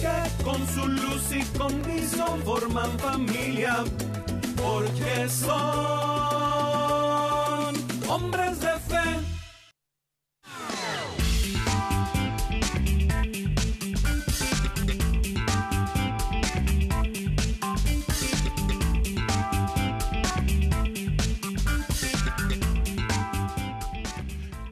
[0.00, 3.84] que con su luz y condición forman familia,
[4.56, 5.50] porque son
[8.08, 9.39] hombres de fe.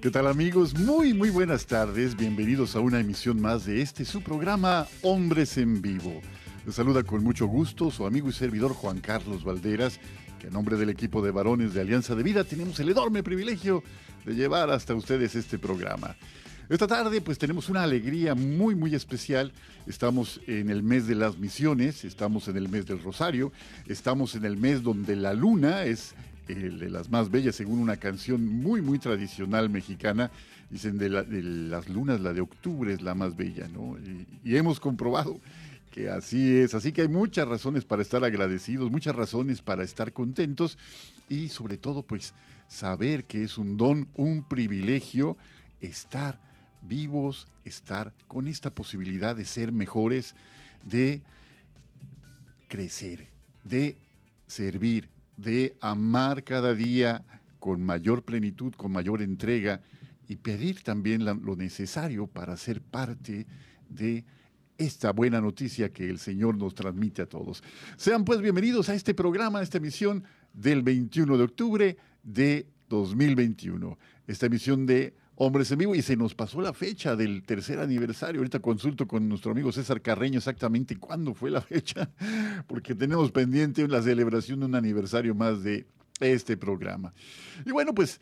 [0.09, 0.75] ¿Qué tal amigos?
[0.75, 2.17] Muy, muy buenas tardes.
[2.17, 6.23] Bienvenidos a una emisión más de este, su programa Hombres en Vivo.
[6.65, 10.01] Les saluda con mucho gusto su amigo y servidor Juan Carlos Valderas,
[10.41, 13.83] que en nombre del equipo de varones de Alianza de Vida tenemos el enorme privilegio
[14.25, 16.17] de llevar hasta ustedes este programa.
[16.71, 19.53] Esta tarde pues tenemos una alegría muy muy especial.
[19.87, 23.53] Estamos en el mes de las misiones, estamos en el mes del Rosario,
[23.87, 26.15] estamos en el mes donde la luna es
[26.55, 30.31] de las más bellas, según una canción muy, muy tradicional mexicana.
[30.71, 33.97] Dicen de, las lunas, la de octubre es la más bella, ¿no?
[34.45, 35.41] Y, hemos comprobado
[35.91, 36.75] que así es.
[36.75, 40.79] Así que hay muchas razones para estar agradecidos, muchas razones para estar contentos
[41.29, 42.35] y sobre todo, pues,
[42.69, 45.37] saber que es un don, un privilegio
[45.81, 46.39] estar
[46.83, 50.35] vivos, estar con esta posibilidad de ser mejores,
[50.85, 51.23] de
[52.69, 53.27] crecer,
[53.65, 53.97] de
[54.47, 55.09] servir,
[55.39, 57.25] de amar cada día
[57.59, 59.81] con mayor plenitud, con mayor entrega
[60.29, 63.47] y pedir también lo necesario para ser parte
[63.89, 64.25] de
[64.77, 67.63] esta buena noticia que el Señor nos transmite a todos.
[67.97, 73.99] Sean pues bienvenidos a este programa, a esta emisión del 21 de octubre de 2021.
[74.27, 78.41] Esta emisión de Hombres en Vivo y se nos pasó la fecha del tercer aniversario.
[78.41, 82.11] Ahorita consulto con nuestro amigo César Carreño exactamente cuándo fue la fecha,
[82.67, 85.87] porque tenemos pendiente la celebración de un aniversario más de
[86.19, 87.15] este programa.
[87.65, 88.21] Y bueno, pues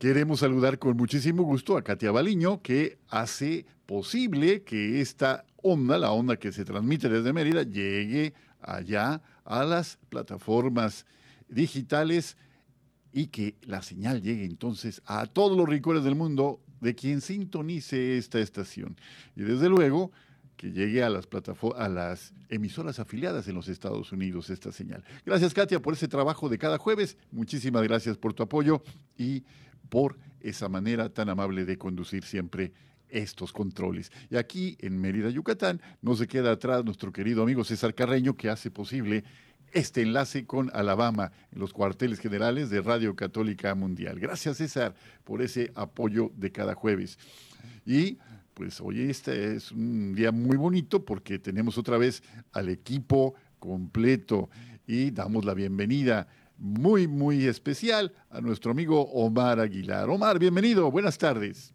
[0.00, 6.10] queremos saludar con muchísimo gusto a Katia Baliño, que hace posible que esta onda, la
[6.10, 11.06] onda que se transmite desde Mérida, llegue allá a las plataformas
[11.48, 12.36] digitales
[13.16, 18.18] y que la señal llegue entonces a todos los rincones del mundo de quien sintonice
[18.18, 18.94] esta estación.
[19.34, 20.12] Y desde luego
[20.58, 21.26] que llegue a las
[21.76, 25.02] a las emisoras afiliadas en los Estados Unidos esta señal.
[25.24, 27.16] Gracias Katia por ese trabajo de cada jueves.
[27.30, 28.82] Muchísimas gracias por tu apoyo
[29.16, 29.44] y
[29.88, 32.74] por esa manera tan amable de conducir siempre
[33.08, 34.12] estos controles.
[34.28, 38.50] Y aquí en Mérida, Yucatán, no se queda atrás nuestro querido amigo César Carreño que
[38.50, 39.24] hace posible
[39.76, 44.18] este enlace con Alabama en los cuarteles generales de Radio Católica Mundial.
[44.18, 47.18] Gracias César por ese apoyo de cada jueves.
[47.84, 48.16] Y
[48.54, 52.22] pues hoy este es un día muy bonito porque tenemos otra vez
[52.54, 54.48] al equipo completo
[54.86, 56.26] y damos la bienvenida
[56.56, 60.08] muy, muy especial a nuestro amigo Omar Aguilar.
[60.08, 61.74] Omar, bienvenido, buenas tardes.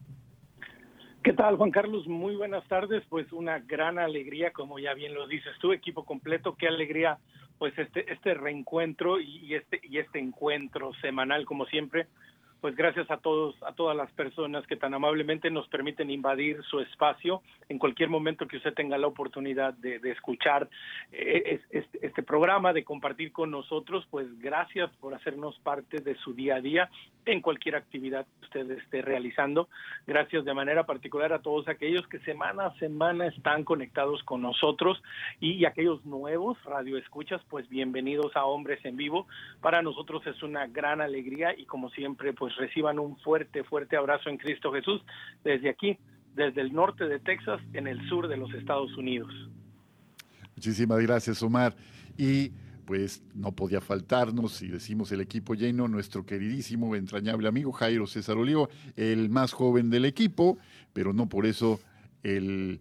[1.24, 2.08] ¿Qué tal, Juan Carlos?
[2.08, 3.04] Muy buenas tardes.
[3.10, 6.56] Pues una gran alegría, como ya bien lo dices tú, equipo completo.
[6.56, 7.20] Qué alegría
[7.62, 12.08] pues este este reencuentro y este y este encuentro semanal como siempre
[12.62, 16.80] pues gracias a todos, a todas las personas que tan amablemente nos permiten invadir su
[16.80, 20.70] espacio en cualquier momento que usted tenga la oportunidad de, escuchar
[21.12, 26.56] eh, este, programa, de compartir con nosotros, pues gracias por hacernos parte de su día
[26.56, 26.90] a día
[27.26, 29.68] en cualquier actividad que usted esté realizando.
[30.06, 35.02] Gracias de manera particular a todos aquellos que semana a semana están conectados con nosotros
[35.40, 39.28] y, y aquellos nuevos radio escuchas, pues bienvenidos a Hombres en Vivo.
[39.62, 43.98] Para nosotros es una gran alegría y como siempre, pues pues, reciban un fuerte, fuerte
[43.98, 45.02] abrazo en Cristo Jesús
[45.44, 45.98] desde aquí,
[46.36, 49.32] desde el norte de Texas, en el sur de los Estados Unidos.
[50.56, 51.76] Muchísimas gracias, Omar.
[52.18, 52.52] Y
[52.86, 58.38] pues no podía faltarnos, si decimos el equipo lleno, nuestro queridísimo, entrañable amigo Jairo César
[58.38, 60.58] Olivo, el más joven del equipo,
[60.92, 61.80] pero no por eso
[62.24, 62.80] el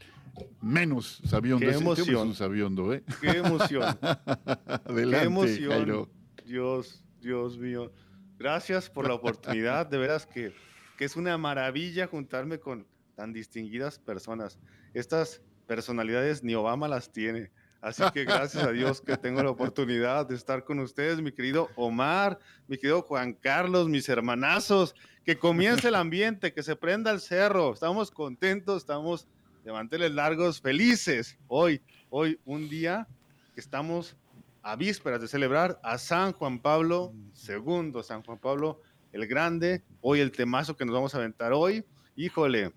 [0.61, 1.67] menos sabiondo.
[1.67, 2.35] Qué emoción.
[2.35, 3.05] sabiondo, ¿eh?
[3.21, 3.83] Qué emoción.
[4.03, 6.09] Adelante, Qué emoción.
[6.45, 7.93] Dios, Dios mío.
[8.41, 10.55] Gracias por la oportunidad, de veras que,
[10.97, 14.59] que es una maravilla juntarme con tan distinguidas personas.
[14.95, 17.51] Estas personalidades ni Obama las tiene.
[17.83, 21.69] Así que gracias a Dios que tengo la oportunidad de estar con ustedes, mi querido
[21.77, 27.21] Omar, mi querido Juan Carlos, mis hermanazos, que comience el ambiente, que se prenda el
[27.21, 27.75] cerro.
[27.75, 29.29] Estamos contentos, estamos
[29.67, 31.37] de manteles largos, felices.
[31.47, 33.07] Hoy, hoy un día
[33.55, 34.17] que estamos
[34.63, 37.13] a vísperas de celebrar a San Juan Pablo
[37.49, 38.81] II, San Juan Pablo
[39.13, 39.83] el Grande.
[40.01, 41.85] Hoy el temazo que nos vamos a aventar hoy.
[42.17, 42.73] Híjole,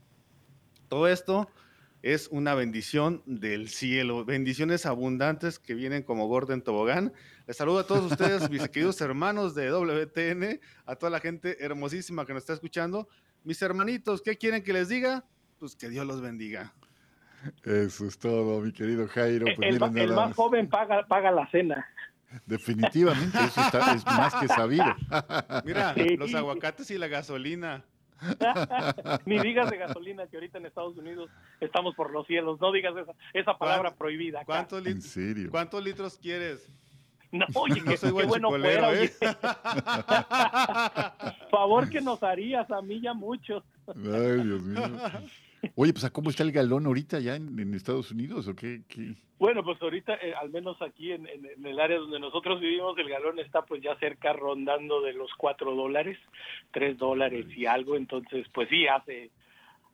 [0.87, 1.49] todo esto
[2.01, 7.13] es una bendición del cielo, bendiciones abundantes que vienen como Gordon Tobogán.
[7.47, 12.25] Les saludo a todos ustedes, mis queridos hermanos de WTN, a toda la gente hermosísima
[12.25, 13.07] que nos está escuchando.
[13.43, 15.25] Mis hermanitos, ¿qué quieren que les diga?
[15.59, 16.73] Pues que Dios los bendiga.
[17.63, 19.45] Eso es todo, mi querido Jairo.
[19.55, 21.85] Pues el, más, joven paga, paga la cena.
[22.45, 23.61] Definitivamente, eso
[23.95, 24.85] es más que sabido.
[25.65, 27.83] Mira, los aguacates y la gasolina.
[29.25, 31.29] Ni digas de gasolina que ahorita en Estados Unidos
[31.59, 32.59] estamos por los cielos.
[32.61, 34.43] No digas esa, esa palabra prohibida.
[34.45, 35.49] ¿Cuántos, ¿En serio?
[35.51, 36.71] ¿Cuántos litros quieres?
[37.31, 39.11] No, oye, no qué, bueno fuera, ¿eh?
[41.49, 43.63] Favor que nos harías, a mí ya muchos.
[43.87, 44.99] Ay, Dios mío.
[45.75, 48.81] Oye, pues ¿cómo está el galón ahorita ya en, Estados Unidos o qué?
[49.39, 53.39] Bueno, pues ahorita, eh, al menos aquí en, el área donde nosotros vivimos, el galón
[53.39, 56.17] está pues ya cerca rondando de los cuatro dólares,
[56.71, 59.31] tres dólares y algo, entonces pues sí, hace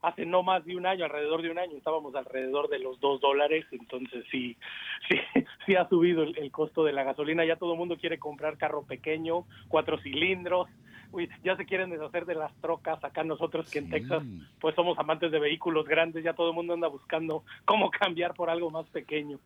[0.02, 3.20] hace no más de un año, alrededor de un año, estábamos alrededor de los dos
[3.20, 4.56] dólares, entonces sí,
[5.10, 5.18] sí,
[5.66, 8.84] sí ha subido el, costo de la gasolina, ya todo el mundo quiere comprar carro
[8.86, 10.68] pequeño, cuatro cilindros,
[11.12, 14.24] uy, ya se quieren deshacer de las trocas, acá nosotros que en Texas
[14.60, 18.50] pues somos amantes de vehículos grandes, ya todo el mundo anda buscando cómo cambiar por
[18.50, 19.40] algo más pequeño.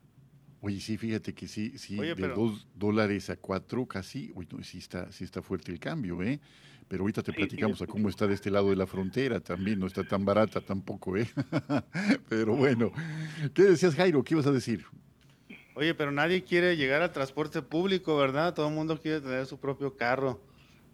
[0.62, 4.78] Oye, sí, fíjate que sí, sí, de dos dólares a cuatro casi, uy, no, sí
[4.78, 6.40] está, sí está fuerte el cambio, ¿eh?
[6.88, 9.88] Pero ahorita te platicamos a cómo está de este lado de la frontera también, no
[9.88, 11.28] está tan barata tampoco, ¿eh?
[12.30, 12.92] pero bueno,
[13.54, 14.24] ¿qué decías Jairo?
[14.24, 14.86] ¿Qué ibas a decir?
[15.76, 18.54] Oye, pero nadie quiere llegar al transporte público, ¿verdad?
[18.54, 20.40] Todo el mundo quiere tener su propio carro.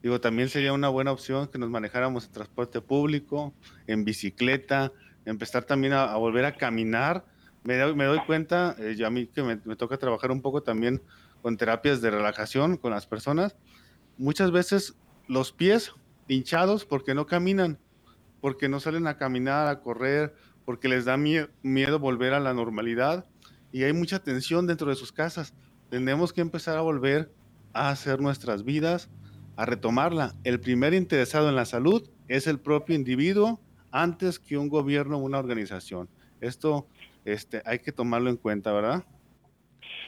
[0.02, 3.54] Digo, también sería una buena opción que nos manejáramos en transporte público,
[3.88, 4.92] en bicicleta,
[5.26, 7.26] empezar también a, volver a caminar.
[7.64, 10.42] Me doy, me doy cuenta, eh, yo a mí que me, me toca trabajar un
[10.42, 11.02] poco también
[11.42, 13.56] con terapias de relajación con las personas,
[14.18, 14.96] muchas veces
[15.28, 15.94] los pies
[16.28, 17.80] hinchados porque no caminan,
[18.42, 20.36] porque no salen a caminar, a correr,
[20.66, 23.26] porque les da miedo volver a la normalidad
[23.72, 25.54] y hay mucha tensión dentro de sus casas.
[25.90, 27.32] Tenemos que empezar a volver
[27.74, 29.10] a hacer nuestras vidas,
[29.60, 30.36] a retomarla.
[30.46, 33.60] El primer interesado en la salud es el propio individuo
[33.92, 36.08] antes que un gobierno o una organización.
[36.40, 36.88] Esto
[37.26, 39.04] este, hay que tomarlo en cuenta, ¿verdad?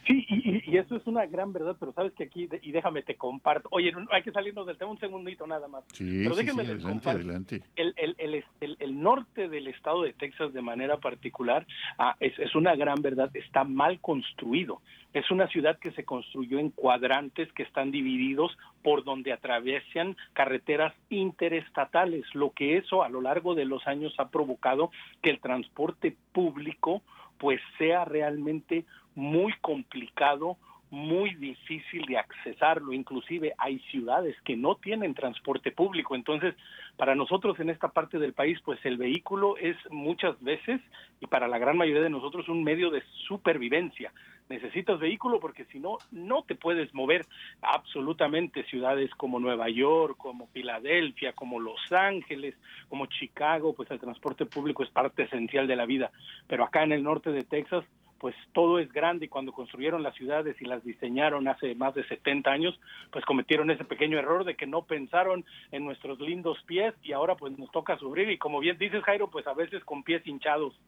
[0.07, 3.67] Sí, y, eso es una gran verdad, pero sabes que aquí, y déjame te comparto,
[3.71, 5.83] oye, hay que salirnos del tema un segundito nada más.
[5.91, 7.63] Sí, pero déjame sí, adelante, adelante.
[7.75, 11.67] El, el, el, el, norte del estado de Texas de manera particular
[11.99, 14.81] ah, es, es una gran verdad, está mal construido.
[15.13, 20.93] Es una ciudad que se construyó en cuadrantes que están divididos por donde atraviesan carreteras
[21.09, 24.89] interestatales, lo que eso a lo largo de los años ha provocado
[25.21, 27.01] que el transporte público
[27.37, 28.85] pues sea realmente
[29.15, 30.57] muy complicado,
[30.91, 36.53] muy difícil de accesarlo, inclusive hay ciudades que no tienen transporte público, entonces
[36.97, 40.81] para nosotros en esta parte del país pues el vehículo es muchas veces
[41.21, 44.11] y para la gran mayoría de nosotros un medio de supervivencia.
[44.49, 47.25] Necesitas vehículo porque si no, no te puedes mover
[47.61, 52.55] absolutamente ciudades como Nueva York, como Filadelfia, como Los Ángeles,
[52.89, 56.11] como Chicago, pues el transporte público es parte esencial de la vida.
[56.47, 57.85] Pero acá en el norte de Texas,
[58.21, 62.07] pues todo es grande y cuando construyeron las ciudades y las diseñaron hace más de
[62.07, 62.79] 70 años,
[63.11, 67.35] pues cometieron ese pequeño error de que no pensaron en nuestros lindos pies y ahora
[67.35, 68.29] pues nos toca sufrir.
[68.29, 70.79] Y como bien dices Jairo, pues a veces con pies hinchados.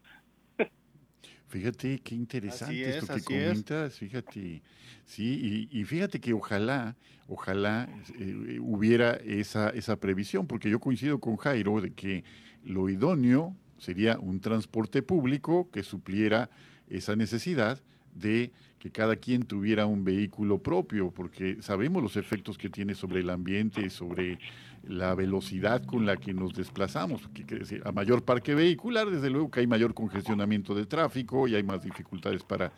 [1.48, 4.62] Fíjate qué interesante esto que comentas, fíjate,
[5.04, 6.96] sí, y, fíjate que ojalá,
[7.28, 12.24] ojalá eh, hubiera esa, esa previsión, porque yo coincido con Jairo de que
[12.64, 16.50] lo idóneo sería un transporte público que supliera
[16.90, 17.82] esa necesidad
[18.16, 23.22] de que cada quien tuviera un vehículo propio, porque sabemos los efectos que tiene sobre
[23.22, 24.40] el ambiente, sobre
[24.88, 27.22] la velocidad con la que nos desplazamos.
[27.30, 31.64] Que, a mayor parque vehicular, desde luego que hay mayor congestionamiento de tráfico y hay
[31.64, 32.74] más dificultades para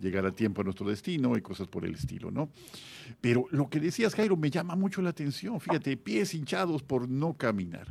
[0.00, 2.48] llegar a tiempo a nuestro destino y cosas por el estilo, ¿no?
[3.20, 5.60] Pero lo que decías, Jairo, me llama mucho la atención.
[5.60, 7.86] Fíjate, pies hinchados por no caminar.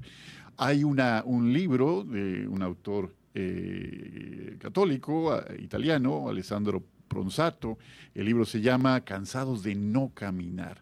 [0.57, 7.77] Hay una, un libro de un autor eh, católico italiano, Alessandro Pronsato.
[8.13, 10.81] El libro se llama Cansados de no caminar.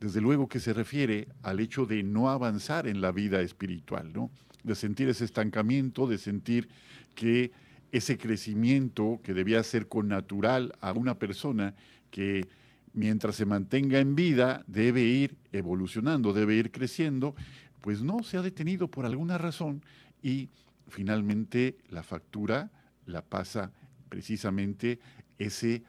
[0.00, 4.30] Desde luego que se refiere al hecho de no avanzar en la vida espiritual, ¿no?
[4.62, 6.68] De sentir ese estancamiento, de sentir
[7.14, 7.50] que
[7.90, 11.74] ese crecimiento que debía ser con natural a una persona
[12.10, 12.46] que
[12.92, 17.34] mientras se mantenga en vida debe ir evolucionando, debe ir creciendo,
[17.80, 19.82] pues no se ha detenido por alguna razón
[20.22, 20.48] y
[20.88, 22.70] finalmente la factura
[23.06, 23.72] la pasa
[24.08, 24.98] precisamente
[25.38, 25.84] ese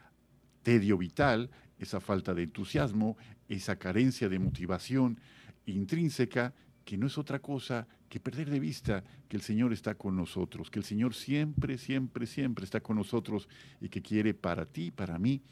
[0.62, 3.16] tedio vital, esa falta de entusiasmo,
[3.48, 5.18] esa carencia de motivación
[5.66, 6.54] intrínseca,
[6.84, 10.70] que no es otra cosa que perder de vista que el Señor está con nosotros,
[10.70, 13.48] que el Señor siempre, siempre, siempre está con nosotros
[13.80, 15.42] y que quiere para ti, para mí,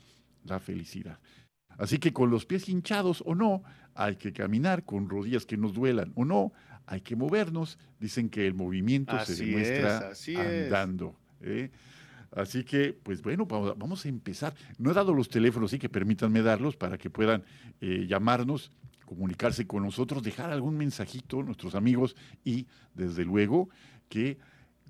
[0.45, 1.21] la felicidad.
[1.79, 3.63] Así que con los pies hinchados o no,
[3.95, 6.53] hay que caminar con rodillas que nos duelan o no,
[6.89, 7.79] hay que movernos.
[8.01, 11.15] Dicen que el movimiento se demuestra andando.
[11.43, 11.71] ¿eh?
[12.35, 14.55] Así que, pues bueno, vamos a empezar.
[14.79, 17.45] No he dado los teléfonos, sí que permítanme darlos para que puedan
[17.81, 18.73] eh, llamarnos,
[19.05, 23.69] comunicarse con nosotros, dejar algún mensajito, nuestros amigos, y desde luego
[24.09, 24.39] que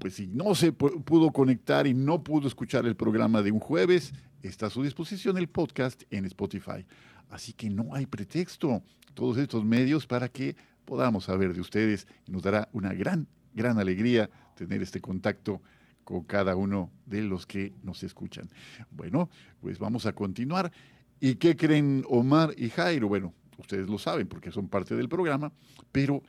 [0.00, 4.14] pues si no se pudo conectar y no pudo escuchar el programa de un jueves,
[4.42, 6.86] está a su disposición el podcast en Spotify.
[7.28, 12.42] Así que no hay pretexto, todos estos medios para que podamos saber de ustedes nos
[12.42, 15.60] dará una gran, gran alegría tener este contacto
[16.02, 18.48] con cada uno de los que nos escuchan.
[18.90, 19.28] Bueno,
[19.60, 20.72] pues vamos a continuar.
[21.20, 23.06] ¿Y qué creen Omar y Jairo?
[23.08, 25.52] Bueno, ustedes lo saben porque son parte del programa,
[25.92, 26.22] pero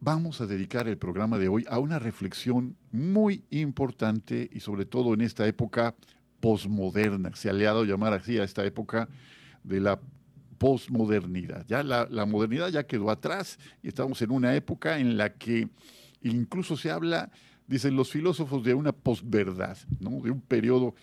[0.00, 5.14] vamos a dedicar el programa de hoy a una reflexión muy importante y sobre todo
[5.14, 5.94] en esta época
[6.40, 7.34] posmoderna.
[7.34, 9.08] Se ha aliado a llamar así a esta época
[9.64, 10.00] de la
[10.58, 11.64] posmodernidad.
[11.68, 15.68] Ya la, modernidad ya quedó atrás y estamos en una época en la que
[16.22, 17.30] incluso se habla,
[17.66, 20.94] dicen los filósofos, de una posverdad, de un periodo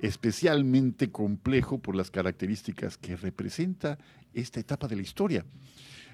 [0.00, 3.98] especialmente complejo por las características que representa
[4.32, 5.44] esta etapa de la historia.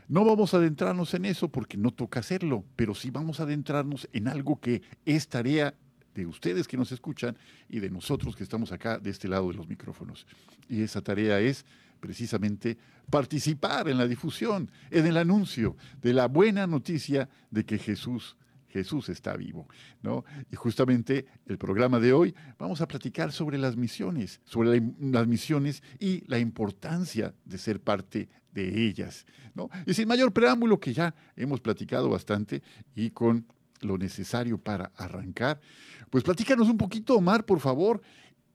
[0.09, 4.09] No vamos a adentrarnos en eso porque no toca hacerlo, pero sí vamos a adentrarnos
[4.13, 5.75] en algo que es tarea
[6.15, 7.37] de ustedes que nos escuchan
[7.69, 10.27] y de nosotros que estamos acá de este lado de los micrófonos.
[10.69, 11.65] Y esa tarea es
[12.01, 12.77] precisamente
[13.11, 18.37] participar en la difusión, en el anuncio de la buena noticia de que Jesús
[18.75, 19.69] Jesús está vivo,
[20.03, 20.25] ¿no?
[20.51, 25.81] Y justamente el programa de hoy vamos a platicar sobre las misiones, sobre las misiones
[26.01, 29.27] y la importancia de ser parte de ellas.
[29.55, 29.69] ¿no?
[29.85, 32.63] Y sin mayor preámbulo, que ya hemos platicado bastante
[32.95, 33.47] y con
[33.81, 35.61] lo necesario para arrancar,
[36.09, 38.01] pues platícanos un poquito, Omar, por favor,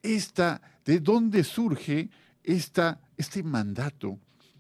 [0.02, 2.10] esta, de dónde surge
[2.44, 4.18] esta, este mandato,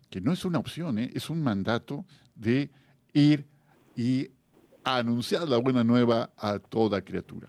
[0.10, 1.10] que no es una opción, ¿eh?
[1.14, 2.06] es un mandato
[2.36, 2.70] de
[3.14, 3.48] ir
[3.96, 4.30] y
[4.84, 7.48] anunciar la buena nueva a toda criatura.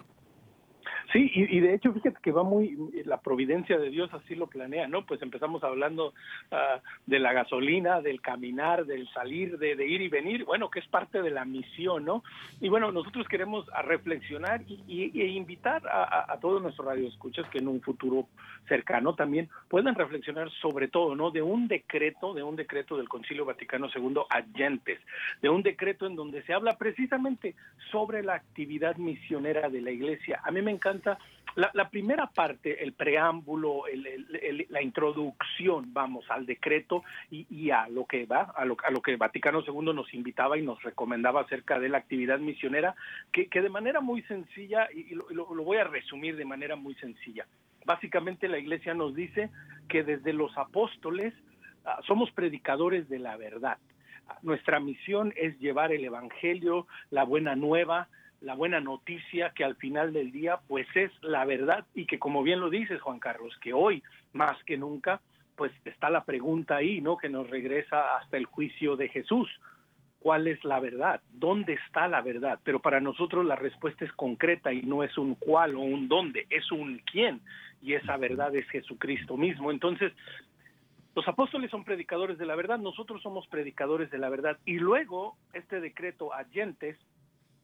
[1.12, 4.86] Sí, y, de hecho, fíjate que va muy, la providencia de Dios así lo planea,
[4.86, 5.04] ¿no?
[5.04, 6.14] Pues empezamos hablando
[6.52, 10.86] uh, de la gasolina, del caminar, del salir, de, ir y venir, bueno, que es
[10.86, 12.22] parte de la misión, ¿no?
[12.60, 17.48] Y bueno, nosotros queremos a reflexionar y, y, e invitar a, a, todos nuestros radioescuchas
[17.48, 18.28] que en un futuro
[18.68, 21.32] cercano también puedan reflexionar sobre todo, ¿no?
[21.32, 25.00] De un decreto, de un decreto del Concilio Vaticano II Agentes,
[25.42, 27.56] de un decreto en donde se habla precisamente
[27.90, 30.40] sobre la actividad misionera de la Iglesia.
[30.44, 30.99] A mí me encanta
[31.56, 33.82] la, primera parte, el preámbulo,
[34.68, 39.16] la introducción, vamos, al decreto y, a lo que va, a lo, a lo, que
[39.16, 42.94] Vaticano II nos invitaba y nos recomendaba acerca de la actividad misionera,
[43.32, 47.46] que, de manera muy sencilla, y, lo, voy a resumir de manera muy sencilla.
[47.84, 49.50] Básicamente la Iglesia nos dice
[49.88, 51.34] que desde los apóstoles
[51.84, 53.78] ah, somos predicadores de la verdad.
[54.42, 58.08] Nuestra misión es llevar el Evangelio, la buena nueva,
[58.40, 62.42] la buena noticia que al final del día pues es la verdad y que como
[62.42, 65.20] bien lo dices Juan Carlos, que hoy más que nunca
[65.56, 67.18] pues está la pregunta ahí, ¿no?
[67.18, 69.46] Que nos regresa hasta el juicio de Jesús.
[70.18, 71.20] ¿Cuál es la verdad?
[71.32, 72.58] ¿Dónde está la verdad?
[72.64, 76.46] Pero para nosotros la respuesta es concreta y no es un cuál o un dónde,
[76.48, 77.42] es un quién.
[77.82, 79.70] Y esa verdad es Jesucristo mismo.
[79.70, 80.12] Entonces,
[81.14, 84.56] los apóstoles son predicadores de la verdad, nosotros somos predicadores de la verdad.
[84.64, 86.96] Y luego, este decreto Agentes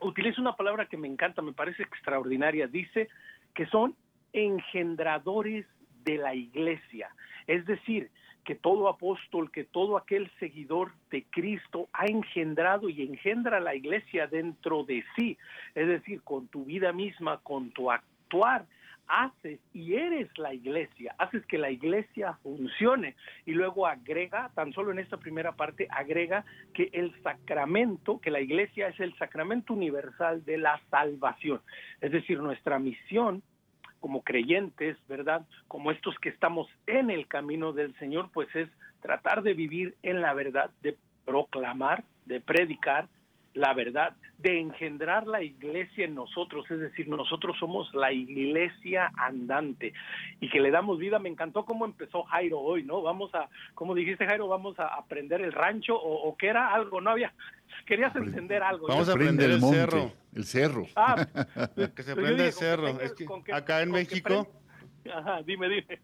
[0.00, 2.67] utiliza una palabra que me encanta, me parece extraordinaria.
[2.67, 3.09] Dice
[3.55, 3.95] que son
[4.33, 5.67] engendradores
[6.05, 7.09] de la iglesia.
[7.47, 8.11] Es decir,
[8.45, 14.29] que todo apóstol, que todo aquel seguidor de Cristo ha engendrado y engendra la iglesia
[14.29, 15.37] dentro de sí.
[15.75, 18.67] Es decir, con tu vida misma, con tu actuar,
[19.09, 24.93] haces y eres la iglesia, haces que la iglesia funcione y luego agrega, tan solo
[24.93, 26.45] en esta primera parte, agrega
[26.75, 31.61] que el sacramento, que la iglesia es el sacramento universal de la salvación.
[32.01, 33.43] Es decir, nuestra misión
[34.01, 35.47] como creyentes, ¿verdad?
[35.69, 38.69] Como estos que estamos en el camino del Señor, pues es
[39.01, 43.09] tratar de vivir en la verdad, de proclamar, de predicar,
[43.57, 49.95] la verdad, de engendrar la iglesia en nosotros, es decir, nosotros somos la iglesia andante
[50.41, 51.19] y que le damos vida.
[51.19, 53.01] Me encantó cómo empezó Jairo hoy, ¿no?
[53.01, 57.01] Vamos a, como dijiste Jairo, vamos a aprender el rancho o, o que era algo,
[57.01, 57.33] no había,
[57.87, 58.89] querías encender algo.
[58.89, 60.13] Vamos a aprender el, cerro.
[60.35, 60.87] El cerro.
[60.95, 61.27] Ah,
[61.97, 62.89] que se prende el cerro.
[63.01, 64.47] es que acá en México.
[65.13, 65.99] Ajá, dime, dime.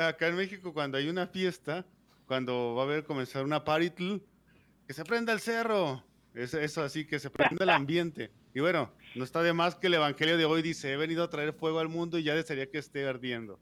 [0.00, 1.84] Acá en México, cuando hay una fiesta,
[2.26, 4.22] cuando va a haber comenzar una party,
[4.86, 6.02] que se prenda el cerro.
[6.34, 8.30] Es eso así, que se prenda el ambiente.
[8.54, 11.30] Y bueno, no está de más que el Evangelio de hoy dice, he venido a
[11.30, 13.60] traer fuego al mundo y ya desearía que esté ardiendo.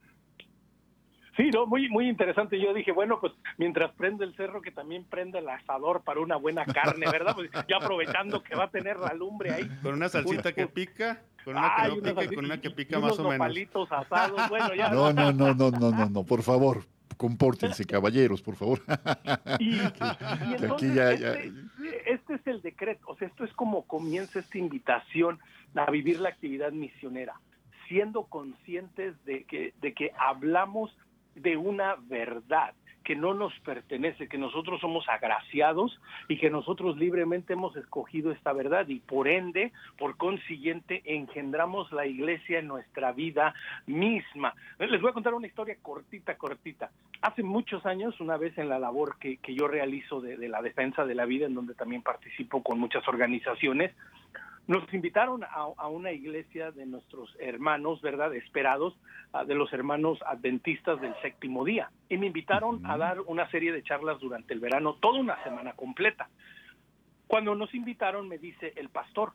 [1.36, 2.60] Sí, no, muy, muy interesante.
[2.60, 6.36] Yo dije, bueno, pues mientras prende el cerro, que también prenda el asador para una
[6.36, 7.34] buena carne, ¿verdad?
[7.34, 9.68] Pues ya aprovechando que va a tener la lumbre ahí.
[9.82, 13.00] Con una salsita que pica, con una que no pica y con una que pica
[13.00, 13.90] más o menos.
[13.90, 14.48] Asados.
[14.50, 14.90] Bueno, ya.
[14.90, 16.84] No, no, no, no, no, no, no, por favor
[17.16, 18.80] compórtense, caballeros, por favor.
[19.58, 19.78] Y,
[20.64, 21.52] aquí ya, este,
[22.06, 25.38] este, es el decreto, o sea, esto es como comienza esta invitación
[25.74, 27.34] a vivir la actividad misionera,
[27.88, 30.96] siendo conscientes de que, de que hablamos
[31.34, 37.52] de una verdad, que no nos pertenece, que nosotros somos agraciados y que nosotros libremente
[37.52, 43.54] hemos escogido esta verdad y por ende, por consiguiente, engendramos la iglesia en nuestra vida
[43.86, 44.54] misma.
[44.78, 46.90] Les voy a contar una historia cortita, cortita.
[47.20, 50.62] Hace muchos años, una vez en la labor que, que yo realizo de, de la
[50.62, 53.92] defensa de la vida, en donde también participo con muchas organizaciones,
[54.72, 58.34] nos invitaron a, una iglesia de nuestros hermanos, ¿verdad?
[58.34, 58.96] Esperados,
[59.32, 61.90] ah, de los hermanos adventistas del séptimo día.
[62.08, 65.74] Y me invitaron a dar una serie de charlas durante el verano, toda una semana
[65.74, 66.30] completa.
[67.26, 69.32] Cuando nos invitaron, me dice el pastor,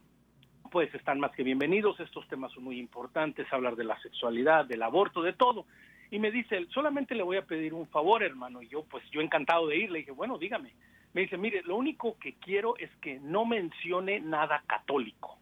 [0.72, 4.82] pues están más que bienvenidos, estos temas son muy importantes, hablar de la sexualidad, del
[4.82, 5.68] aborto, de todo.
[6.10, 8.64] Y me dice, solamente le voy a pedir un favor, hermano.
[8.64, 10.74] Y yo, pues yo encantado de ir, le dije, bueno, dígame
[11.14, 15.38] me dice, mire, lo único que quiero es que no mencione nada católico.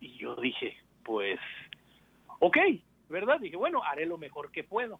[0.00, 1.38] Y yo dije, pues,
[2.40, 2.56] ok,
[3.08, 3.40] ¿verdad?
[3.40, 4.98] Dije, bueno, haré lo mejor que puedo.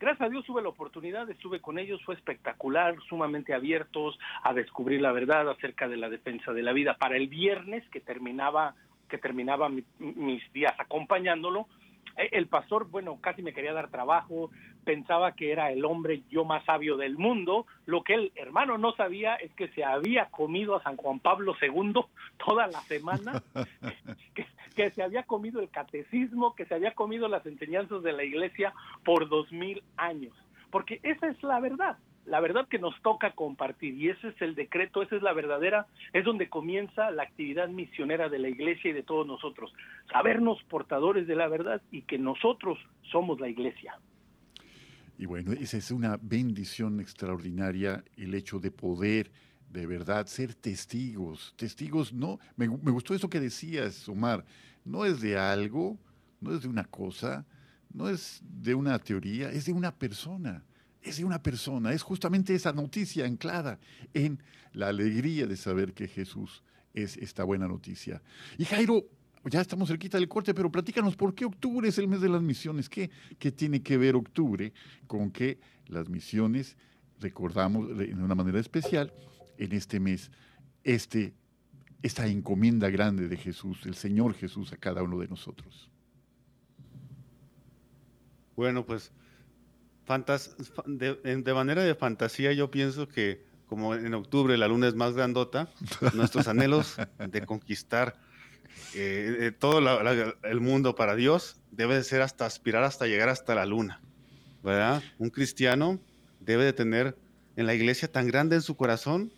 [0.00, 5.00] Gracias a Dios tuve la oportunidad, estuve con ellos, fue espectacular, sumamente abiertos a descubrir
[5.00, 6.96] la verdad acerca de la defensa de la vida.
[6.98, 8.74] Para el viernes que terminaba,
[9.08, 11.68] que terminaba mis días acompañándolo,
[12.16, 14.50] el pastor, bueno, casi me quería dar trabajo,
[14.84, 17.66] pensaba que era el hombre yo más sabio del mundo.
[17.86, 21.54] Lo que el hermano no sabía es que se había comido a San Juan Pablo
[21.60, 21.94] II
[22.44, 23.42] toda la semana,
[24.74, 28.74] que, se había comido el catecismo, que se había comido las enseñanzas de la iglesia
[29.04, 30.34] por dos mil años.
[30.70, 34.54] Porque esa es la verdad la verdad que nos toca compartir y ese es el
[34.54, 38.94] decreto, esa es la verdadera, es donde comienza la actividad misionera de la iglesia y
[38.94, 39.72] de todos nosotros,
[40.10, 42.78] sabernos portadores de la verdad y que nosotros
[43.10, 43.98] somos la iglesia.
[45.18, 49.30] Y bueno, esa es una bendición extraordinaria el hecho de poder
[49.70, 54.44] de verdad ser testigos, testigos no, me, gustó eso que decías, Omar,
[54.84, 55.98] no es de algo,
[56.40, 57.46] no es de una cosa,
[57.92, 60.62] no es de una teoría, es de una persona
[61.02, 63.78] es de una persona, es justamente esa noticia anclada
[64.14, 66.62] en la alegría de saber que Jesús
[66.94, 68.22] es esta buena noticia.
[68.58, 69.04] Y Jairo,
[69.44, 72.42] ya estamos cerquita del corte, pero platícanos, ¿por qué octubre es el mes de las
[72.42, 72.88] misiones?
[72.88, 74.72] ¿Qué, qué tiene que ver octubre
[75.06, 76.76] con que las misiones
[77.20, 79.12] recordamos de una manera especial
[79.58, 80.30] en este mes
[80.84, 81.34] este,
[82.02, 85.90] esta encomienda grande de Jesús, el Señor Jesús a cada uno de nosotros?
[88.54, 89.12] Bueno, pues
[90.86, 95.68] de, manera de fantasía, yo pienso que como en octubre la luna es más grandota,
[96.14, 98.14] nuestros anhelos de conquistar
[98.94, 99.80] eh, eh, todo
[100.42, 104.00] el mundo para Dios debe de ser hasta aspirar hasta llegar hasta la luna,
[104.62, 105.02] ¿verdad?
[105.18, 105.98] Un cristiano
[106.40, 107.16] debe de tener
[107.56, 109.32] en la iglesia tan grande en su corazón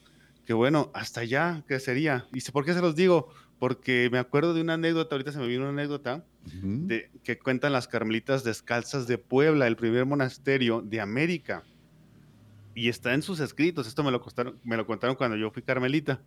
[0.44, 3.32] que bueno, hasta allá sería ¿Y por qué se los digo?
[3.64, 7.72] Porque me acuerdo de una anécdota, ahorita se me vino una anécdota, de, que cuentan
[7.72, 11.62] las Carmelitas Descalzas de Puebla, el primer monasterio de América.
[12.74, 14.22] Y está en sus escritos, esto me lo,
[14.64, 16.20] me lo contaron cuando yo fui carmelita.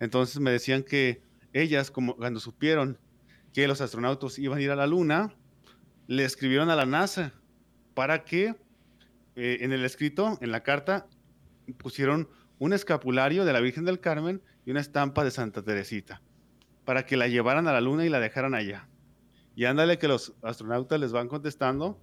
[0.00, 1.22] Entonces me decían que
[1.54, 2.98] ellas, como cuando supieron
[3.54, 5.34] que los astronautas iban a ir a la luna,
[6.08, 7.32] le escribieron a la NASA
[7.94, 8.54] para que
[9.34, 11.06] eh, en el escrito, en la carta,
[11.78, 16.20] pusieron un escapulario de la Virgen del Carmen y una estampa de Santa Teresita,
[16.86, 18.88] para que la llevaran a la luna y la dejaran allá.
[19.54, 22.00] Y ándale que los astronautas les van contestando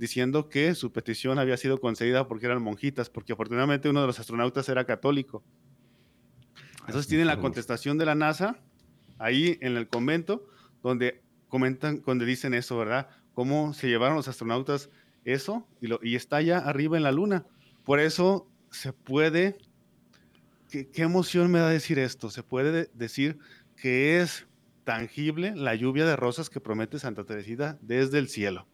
[0.00, 4.18] diciendo que su petición había sido concedida porque eran monjitas, porque afortunadamente uno de los
[4.18, 5.44] astronautas era católico.
[6.86, 8.58] Entonces tienen la contestación de la NASA
[9.18, 10.46] ahí en el convento,
[10.82, 13.10] donde comentan, donde dicen eso, ¿verdad?
[13.34, 14.88] Cómo se llevaron los astronautas
[15.26, 17.44] eso y, lo, y está allá arriba en la luna.
[17.84, 19.58] Por eso se puede,
[20.70, 22.30] ¿qué, qué emoción me da decir esto?
[22.30, 23.38] Se puede decir
[23.80, 24.46] que es
[24.84, 28.66] tangible la lluvia de rosas que promete Santa Teresita desde el cielo.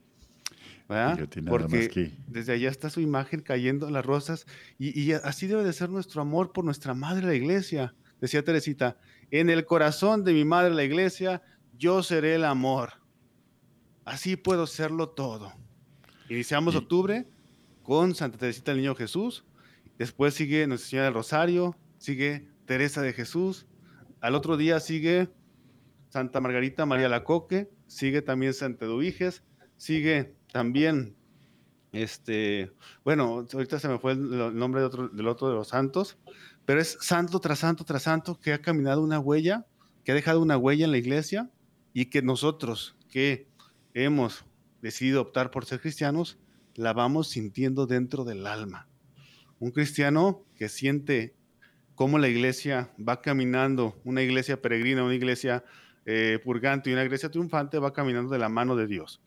[0.88, 1.28] ¿verdad?
[1.48, 4.46] Porque desde allá está su imagen cayendo en las rosas
[4.78, 7.94] y, y, así debe de ser nuestro amor por nuestra madre la iglesia.
[8.20, 8.98] Decía Teresita,
[9.30, 11.42] en el corazón de mi madre la iglesia,
[11.76, 12.94] yo seré el amor.
[14.04, 15.52] Así puedo serlo todo.
[16.28, 16.78] Iniciamos y...
[16.78, 17.26] octubre
[17.82, 19.44] con Santa Teresita del Niño Jesús,
[19.98, 23.66] después sigue Nuestra Señora del Rosario, sigue Teresa de Jesús,
[24.26, 25.28] al otro día sigue
[26.08, 29.44] Santa Margarita María Lacoque, sigue también Santa Eduviges,
[29.76, 31.14] sigue también,
[31.92, 32.72] este,
[33.04, 36.18] bueno, ahorita se me fue el, nombre de otro, del otro de los santos,
[36.64, 39.64] pero es santo tras santo tras santo que ha caminado una huella,
[40.02, 41.48] que ha dejado una huella en la iglesia
[41.92, 43.46] y que nosotros que
[43.94, 44.44] hemos
[44.82, 46.36] decidido optar por ser cristianos,
[46.74, 48.88] la vamos sintiendo dentro del alma.
[49.60, 51.36] Un cristiano que siente
[51.96, 55.64] cómo la iglesia va caminando, una iglesia peregrina, una iglesia
[56.04, 59.20] eh, purgante y una iglesia triunfante va caminando de la mano de Dios.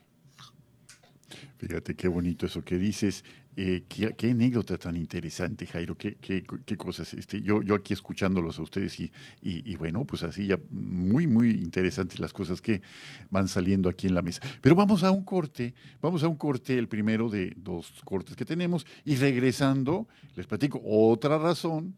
[1.57, 3.25] Fíjate qué bonito eso que dices.
[3.57, 5.97] Eh, qué, qué, anécdota tan interesante, Jairo.
[5.97, 7.13] Qué, qué, qué cosas.
[7.13, 11.27] Este, yo, yo aquí escuchándolos a ustedes y, y, y, bueno, pues así ya muy,
[11.27, 12.81] muy interesantes las cosas que
[13.29, 14.41] van saliendo aquí en la mesa.
[14.61, 18.45] Pero vamos a un corte, vamos a un corte, el primero de dos cortes que
[18.45, 18.85] tenemos.
[19.03, 21.95] Y regresando, les platico otra razón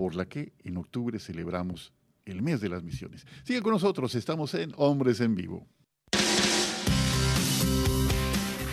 [0.00, 1.92] por la que en octubre celebramos
[2.24, 3.26] el mes de las misiones.
[3.44, 5.66] Sigue con nosotros, estamos en Hombres en Vivo.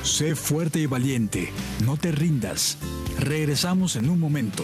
[0.04, 1.50] Sé fuerte y valiente,
[1.84, 2.78] no te rindas.
[3.20, 4.64] Regresamos en un momento.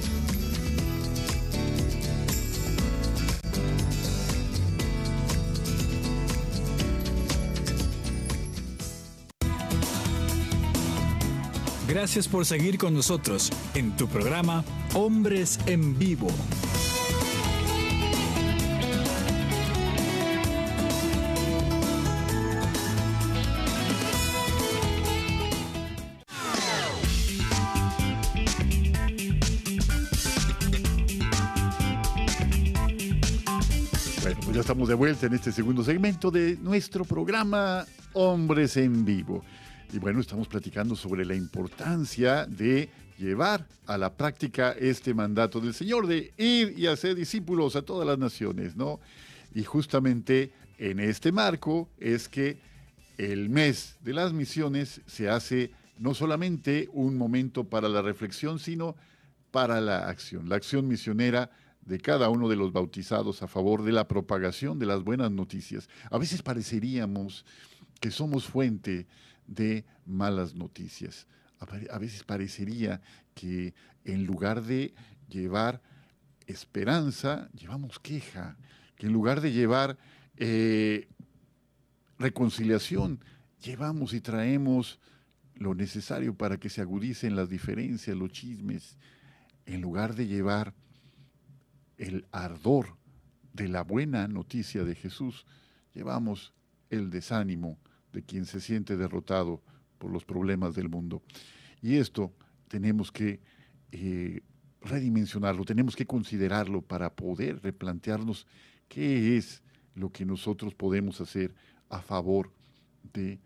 [11.91, 16.29] Gracias por seguir con nosotros en tu programa Hombres en Vivo.
[34.21, 39.03] Bueno, pues ya estamos de vuelta en este segundo segmento de nuestro programa Hombres en
[39.03, 39.43] Vivo.
[39.93, 45.73] Y bueno, estamos platicando sobre la importancia de llevar a la práctica este mandato del
[45.73, 49.01] Señor, de ir y hacer discípulos a todas las naciones, ¿no?
[49.53, 52.57] Y justamente en este marco es que
[53.17, 58.95] el mes de las misiones se hace no solamente un momento para la reflexión, sino
[59.51, 61.51] para la acción, la acción misionera
[61.81, 65.89] de cada uno de los bautizados a favor de la propagación de las buenas noticias.
[66.09, 67.45] A veces pareceríamos
[67.99, 69.05] que somos fuente
[69.51, 71.27] de malas noticias.
[71.59, 73.01] A veces parecería
[73.35, 74.95] que en lugar de
[75.29, 75.81] llevar
[76.47, 78.57] esperanza, llevamos queja,
[78.95, 79.97] que en lugar de llevar
[80.37, 81.07] eh,
[82.17, 83.23] reconciliación,
[83.61, 84.99] llevamos y traemos
[85.53, 88.97] lo necesario para que se agudicen las diferencias, los chismes,
[89.67, 90.73] en lugar de llevar
[91.97, 92.97] el ardor
[93.53, 95.45] de la buena noticia de Jesús,
[95.93, 96.53] llevamos
[96.89, 97.77] el desánimo
[98.11, 99.61] de quien se siente derrotado
[99.97, 101.21] por los problemas del mundo.
[101.81, 102.31] Y esto
[102.67, 103.39] tenemos que
[103.91, 104.41] eh,
[104.81, 108.47] redimensionarlo, tenemos que considerarlo para poder replantearnos
[108.87, 109.61] qué es
[109.95, 111.53] lo que nosotros podemos hacer
[111.89, 112.51] a favor
[113.13, 113.39] de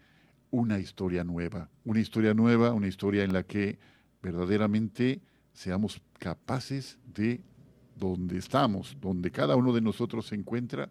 [0.52, 3.78] una historia nueva, una historia nueva, una historia en la que
[4.22, 5.22] verdaderamente
[5.54, 7.42] seamos capaces de
[7.96, 10.90] donde estamos, donde cada uno de nosotros se encuentra,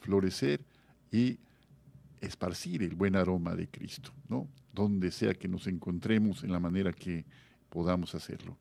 [0.00, 0.60] florecer
[1.10, 1.38] y
[2.26, 4.48] esparcir el buen aroma de Cristo, ¿no?
[4.72, 7.24] Donde sea que nos encontremos en la manera que
[7.68, 8.56] podamos hacerlo.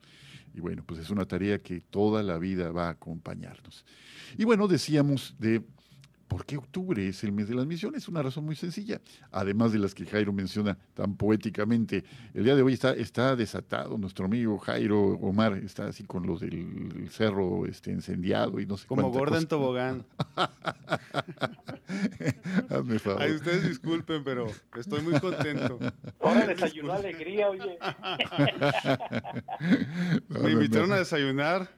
[0.54, 3.86] Y bueno, pues es una tarea que toda la vida va a acompañarnos.
[4.38, 5.64] Y bueno, decíamos de
[6.34, 8.08] ¿Por qué octubre es el mes de las misiones?
[8.08, 9.00] Una razón muy sencilla,
[9.32, 12.04] además de las que Jairo menciona tan poéticamente.
[12.34, 16.40] El día de hoy está, está desatado nuestro amigo Jairo Omar, está así con los
[16.40, 20.08] del cerro este, encendiado y no sé Como gorda en tobogán.
[22.72, 23.22] Hazme favor.
[23.22, 25.78] Ay, ustedes disculpen, pero estoy muy contento.
[26.20, 27.78] Ahora desayunó alegría, oye.
[30.30, 30.96] No, Me no, invitaron no.
[30.96, 31.70] a desayunar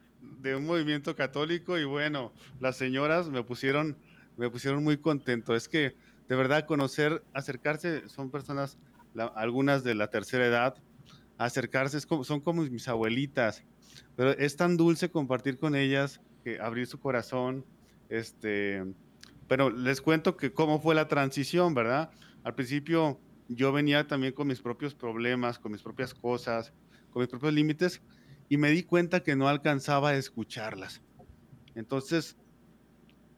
[0.45, 3.97] de un movimiento católico y bueno, las señoras me pusieron,
[4.37, 5.55] me pusieron muy contento.
[5.55, 5.95] Es que
[6.27, 8.77] de verdad conocer, acercarse, son personas,
[9.35, 10.75] algunas de la tercera edad,
[11.37, 13.63] acercarse es como- son como mis abuelitas,
[14.15, 17.65] pero es tan dulce compartir con ellas, que abrir su corazón,
[18.09, 18.83] este,
[19.47, 22.11] pero les cuento que cómo fue la transición, ¿verdad?
[22.43, 26.73] Al principio yo venía también con mis propios problemas, con mis propias cosas,
[27.11, 28.01] con mis propios límites
[28.49, 31.01] y me di cuenta que no alcanzaba a escucharlas.
[31.75, 32.37] Entonces,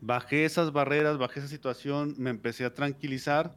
[0.01, 3.55] bajé esas barreras, bajé esa situación, me empecé a tranquilizar.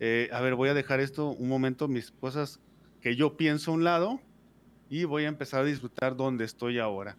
[0.00, 2.60] eh, a ver, voy a dejar esto un momento, mis cosas
[3.00, 4.20] que yo pienso a un lado
[4.88, 7.18] y voy a empezar a disfrutar donde estoy ahora.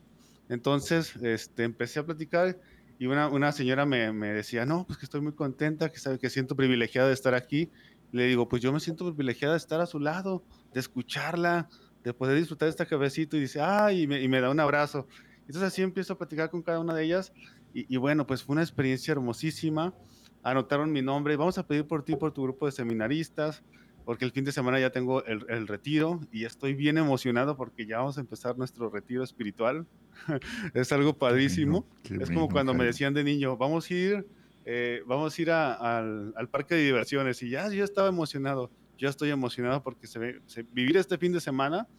[0.49, 2.59] Entonces, este, empecé a platicar
[2.99, 6.19] y una, una señora me, me decía, no, pues que estoy muy contenta, que sabe
[6.19, 7.71] que siento privilegiada de estar aquí.
[8.11, 11.67] Le digo, pues yo me siento privilegiada de estar a su lado, de escucharla,
[12.03, 14.59] de poder disfrutar de esta cabecito y dice, ay, y me, y me da un
[14.59, 15.07] abrazo.
[15.41, 17.33] Entonces así empiezo a platicar con cada una de ellas
[17.79, 19.97] y, y bueno, pues fue una experiencia hermosísima.
[20.43, 23.63] Anotaron mi nombre, vamos a pedir por ti, por tu grupo de seminaristas,
[24.03, 27.87] porque el fin de semana ya tengo el, el retiro y estoy bien emocionado porque
[27.87, 29.87] ya vamos a empezar nuestro retiro espiritual.
[30.73, 31.87] es algo padrísimo.
[32.03, 34.27] Qué es como cuando me decían de niño, vamos a ir,
[34.63, 38.71] eh, vamos a ir a- al, al parque de diversiones y ya yo estaba emocionado.
[38.97, 41.89] Yo estoy emocionado porque se ve, se- vivir este fin de semana,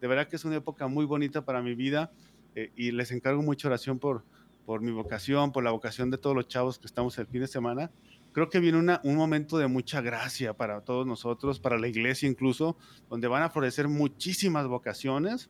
[0.00, 2.12] de verdad que es una época muy bonita para mi vida
[2.54, 4.26] eh, y les encargo mucha oración por,
[4.68, 7.46] por mi vocación, por la vocación de todos los chavos que estamos el fin de
[7.46, 7.90] semana.
[8.32, 12.28] Creo que viene una- un momento de mucha gracia para todos nosotros, para la iglesia
[12.28, 12.76] incluso,
[13.08, 15.48] donde van a florecer muchísimas vocaciones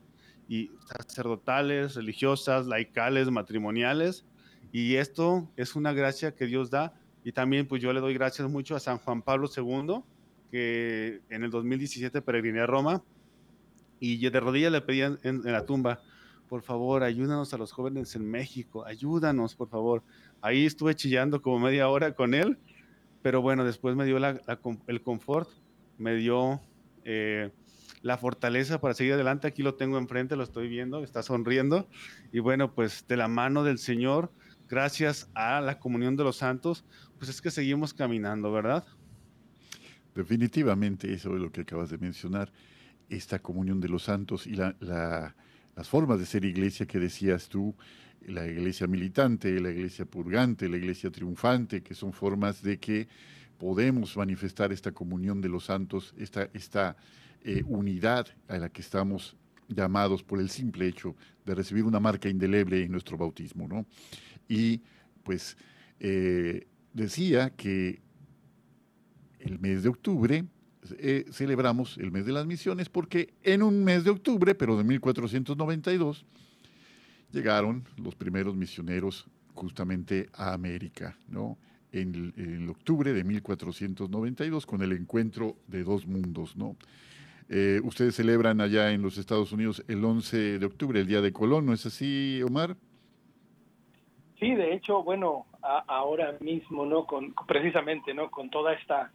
[0.49, 4.25] y sacerdotales, religiosas, laicales, matrimoniales.
[4.71, 6.95] Y esto es una gracia que Dios da.
[7.25, 10.05] Y también pues yo le doy gracias mucho a San Juan Pablo II,
[10.53, 13.03] que en el 2017 peregriné a Roma
[13.99, 16.01] y de rodillas le pedí en, en la tumba,
[16.49, 20.03] por favor, ayúdanos a los jóvenes en México, ayúdanos, por favor.
[20.41, 22.59] Ahí estuve chillando como media hora con él,
[23.23, 24.41] pero bueno, después me dio la-
[24.87, 25.49] el confort,
[25.99, 26.61] me dio
[27.05, 27.53] eh,
[28.03, 29.47] la fortaleza para seguir adelante.
[29.49, 31.89] Aquí lo tengo enfrente, lo estoy viendo, está sonriendo.
[32.33, 34.31] Y bueno, pues de la mano del Señor,
[34.69, 36.85] gracias a la comunión de los santos,
[37.19, 38.85] pues es que seguimos caminando, ¿verdad?
[40.15, 42.53] Definitivamente eso es lo que acabas de mencionar,
[43.09, 45.35] esta comunión de los santos y la-
[45.79, 47.73] las formas de ser iglesia que decías tú,
[48.27, 53.07] la iglesia militante, la iglesia purgante, la iglesia triunfante, que son formas de que
[53.59, 56.97] podemos manifestar esta comunión de los santos, esta, esta
[57.45, 59.37] eh, unidad a la que estamos
[59.69, 61.15] llamados por el simple hecho
[61.47, 63.87] de recibir una marca indeleble en nuestro bautismo, ¿no?
[64.49, 64.83] Y
[65.23, 65.57] pues
[66.01, 68.03] eh, decía que
[69.39, 70.45] el mes de octubre
[70.99, 74.85] eh, celebramos el mes de las misiones porque en un mes de octubre, pero de
[74.85, 76.25] 1492,
[77.33, 81.59] llegaron los primeros misioneros justamente a América, ¿no?
[81.93, 86.77] En, el- en octubre de 1492 con el encuentro de dos mundos, ¿no?
[87.51, 91.33] Eh, ustedes celebran allá en los Estados Unidos el 11 de octubre, el Día de
[91.33, 92.77] Colón, ¿no es así, Omar?
[94.39, 97.07] Sí, de hecho, bueno, ahora mismo, ¿no?
[97.07, 98.31] Con, precisamente, ¿no?
[98.31, 99.11] Con toda esta,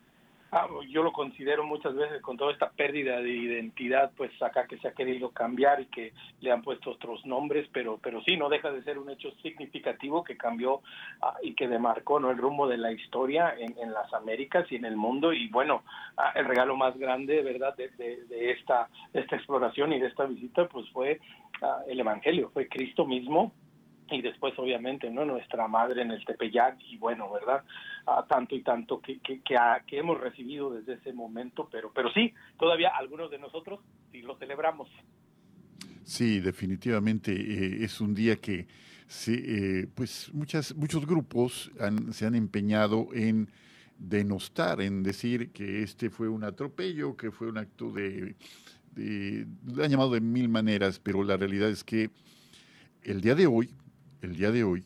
[0.54, 4.78] ah, yo lo considero muchas veces con toda esta pérdida de identidad, pues acá que
[4.78, 8.50] se ha querido cambiar y que le han puesto otros nombres, pero, pero sí, no
[8.50, 10.82] deja de ser un hecho significativo que cambió
[11.22, 12.32] ah, y que demarcó, ¿no?
[12.32, 15.84] El rumbo de la historia en, en las Américas y en el mundo y bueno,
[16.18, 17.76] ah, el regalo más grande, ¿verdad?
[17.76, 21.20] De, de, de esta, de esta exploración y de esta visita, pues fue
[21.88, 23.54] el Evangelio, fue Cristo mismo
[24.10, 27.64] y después obviamente no nuestra madre en el Tepeyac y bueno verdad
[28.06, 29.56] Ah, tanto y tanto que que, que,
[29.88, 33.80] que hemos recibido desde ese momento pero pero sí todavía algunos de nosotros
[34.12, 34.90] sí lo celebramos.
[36.04, 38.68] Sí, definitivamente eh, es un día que
[39.08, 39.34] se,
[39.84, 43.50] eh, pues muchas, muchos grupos han- se han empeñado en
[43.98, 48.36] denostar, en decir que este fue un atropello, que fue un acto de,
[48.96, 52.10] de- lo han llamado de mil maneras, pero la realidad es que
[53.04, 53.70] el día de hoy,
[54.22, 54.84] el día de hoy,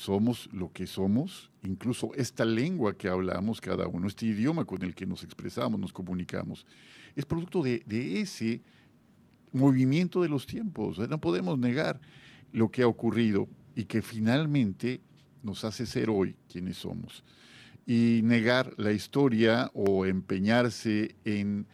[0.00, 4.94] somos lo que somos, incluso esta lengua que hablamos cada uno, este idioma con el
[4.94, 6.66] que nos expresamos, nos comunicamos,
[7.14, 7.82] es producto de,
[8.18, 8.62] ese
[9.52, 10.98] movimiento de los tiempos.
[10.98, 12.00] No podemos negar
[12.50, 15.02] lo que ha ocurrido y que finalmente
[15.42, 17.22] nos hace ser hoy quienes somos.
[17.86, 21.66] Y negar la historia o empeñarse en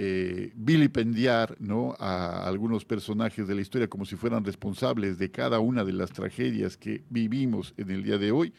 [0.00, 1.96] eh, vilipendiar ¿no?
[1.98, 6.12] a algunos personajes de la historia como si fueran responsables de cada una de las
[6.12, 8.54] tragedias que vivimos en el día de hoy,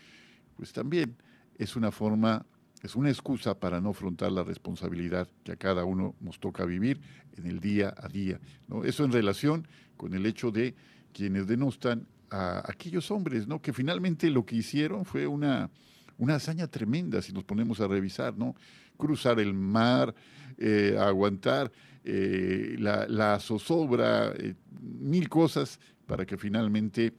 [0.57, 1.15] pues también
[1.57, 2.45] es una forma,
[2.83, 6.99] es una excusa para no afrontar la responsabilidad que a cada uno nos toca vivir
[7.37, 8.41] en el día a día.
[8.67, 8.83] ¿no?
[8.83, 10.75] Eso en relación con el hecho de
[11.13, 13.61] quienes denostan a aquellos hombres, ¿no?
[13.61, 15.69] que finalmente lo que hicieron fue una,
[16.17, 18.57] una hazaña tremenda si nos ponemos a revisar, ¿no?
[18.97, 20.13] Cruzar el mar,
[20.61, 21.71] eh, aguantar
[22.03, 27.13] eh, la, zozobra, eh, mil cosas para que finalmente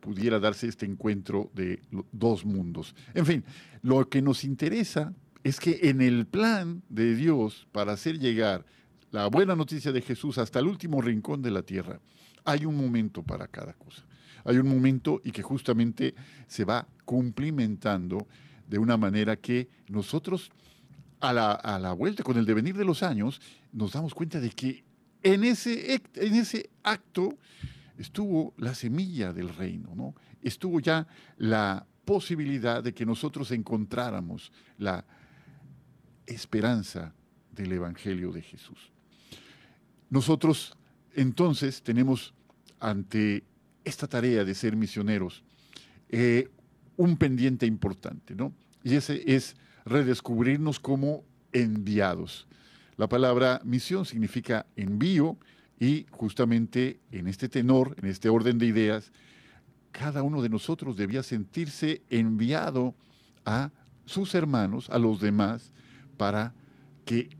[0.00, 1.80] pudiera darse este encuentro de
[2.12, 2.94] dos mundos.
[3.14, 3.44] En fin,
[3.80, 8.66] lo que nos interesa es que en el plan de Dios para hacer llegar
[9.10, 12.00] la buena noticia de Jesús hasta el último rincón de la tierra,
[12.44, 14.04] hay un momento para cada cosa.
[14.44, 16.14] Hay un momento y que justamente
[16.46, 18.26] se va cumplimentando
[18.66, 20.50] de una manera que nosotros
[21.22, 23.40] a la, vuelta, con el devenir de los años,
[23.72, 24.84] nos damos cuenta de que
[25.22, 27.38] en ese, en ese acto
[27.96, 30.16] estuvo la semilla del reino, ¿no?
[30.42, 31.06] Estuvo ya
[31.36, 35.04] la posibilidad de que nosotros encontráramos la
[36.26, 37.14] esperanza
[37.52, 38.90] del Evangelio de Jesús.
[40.10, 40.76] Nosotros
[41.14, 42.34] entonces tenemos
[42.80, 43.44] ante
[43.84, 45.44] esta tarea de ser misioneros
[46.08, 46.48] eh,
[46.96, 48.52] un pendiente importante, ¿no?
[48.82, 52.46] Y ese es redescubrirnos como enviados.
[52.96, 55.38] La palabra misión significa envío
[55.80, 59.12] y justamente en este tenor, en este orden de ideas,
[59.90, 62.94] cada uno de nosotros debía sentirse enviado
[63.44, 63.70] a
[64.04, 65.72] sus hermanos, a los demás,
[66.16, 66.54] para
[67.04, 67.30] que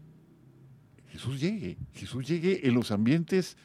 [1.08, 3.56] Jesús llegue, Jesús llegue en los ambientes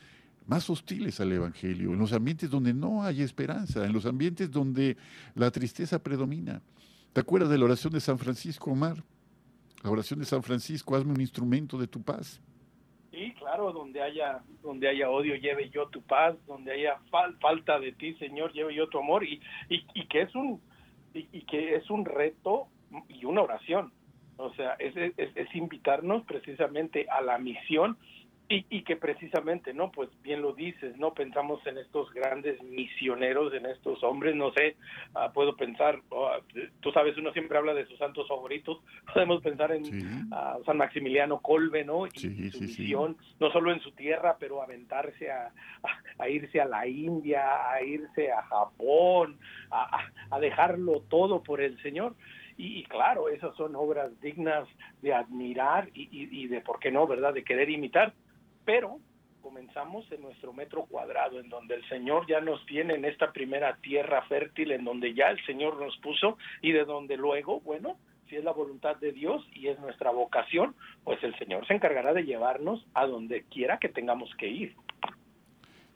[0.45, 4.97] más hostiles al Evangelio, en los ambientes donde no hay esperanza, en los ambientes donde
[5.35, 6.61] la tristeza predomina.
[7.17, 8.97] ¿Te acuerdas de la oración de San Francisco, Omar?
[9.83, 12.39] La oración de San Francisco, hazme un instrumento de tu paz.
[13.09, 17.93] Sí, claro, donde haya, donde haya odio, lleve yo tu paz, donde haya falta de
[17.93, 20.61] ti, Señor, lleve yo tu amor, y, y, que es un
[21.11, 22.67] y, que es un reto
[23.09, 23.91] y una oración.
[24.35, 27.97] O sea, es, es invitarnos precisamente a la misión
[28.49, 29.91] y, y, que precisamente, ¿no?
[29.91, 31.13] Pues bien lo dices, ¿no?
[31.13, 34.77] Pensamos en estos grandes misioneros, en estos hombres, no sé,
[35.15, 36.31] ah, puedo pensar, oh,
[36.79, 38.79] tú sabes, uno siempre habla de sus santos favoritos,
[39.13, 42.07] podemos pensar en ah, San Maximiliano Colbe, ¿no?
[42.07, 45.51] Y su misión, no solo en su tierra, pero aventarse a,
[46.17, 49.37] a, irse a la India, a irse a Japón,
[49.71, 52.15] a, a dejarlo todo por el Señor.
[52.59, 54.67] Y, claro, esas son obras dignas
[55.03, 58.13] de admirar y, y, y, de, ¿por qué no, verdad?, de querer imitar
[58.67, 58.99] pero
[59.41, 63.77] comenzamos en nuestro metro cuadrado, en donde el Señor ya nos tiene en esta primera
[63.77, 68.35] tierra fértil, en donde ya el Señor nos puso y de donde luego, bueno, si
[68.35, 70.75] es la voluntad de Dios y es nuestra vocación,
[71.05, 74.75] pues el Señor se encargará de llevarnos a donde quiera que tengamos que ir.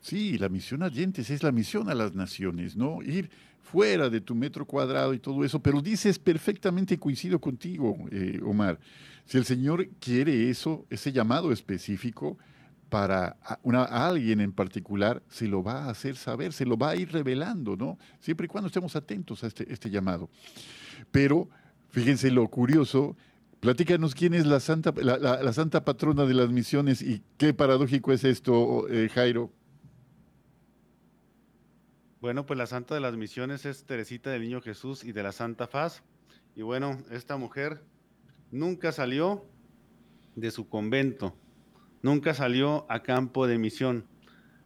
[0.00, 3.02] Sí, la misión a dientes es la misión a las naciones, ¿no?
[3.02, 3.28] Ir
[3.60, 8.78] fuera de tu metro cuadrado y todo eso, pero dices perfectamente coincido contigo, eh, Omar.
[9.26, 12.38] Si el Señor quiere eso, ese llamado específico,
[12.92, 13.38] para
[13.88, 17.74] alguien en particular, se lo va a hacer saber, se lo va a ir revelando,
[17.74, 17.96] ¿no?
[18.20, 20.28] Siempre y cuando estemos atentos a este, este llamado.
[21.10, 21.48] Pero,
[21.88, 23.16] fíjense lo curioso,
[23.60, 28.24] platícanos quién es la santa, la, santa patrona de las misiones y qué paradójico es
[28.24, 29.50] esto, eh, Jairo.
[32.20, 35.32] Bueno, pues la santa de las misiones es Teresita del Niño Jesús y de la
[35.32, 36.02] Santa Faz.
[36.54, 37.82] Y bueno, esta mujer
[38.50, 39.46] nunca salió
[40.36, 41.34] de su convento
[42.02, 44.06] Nunca salió a campo de misión.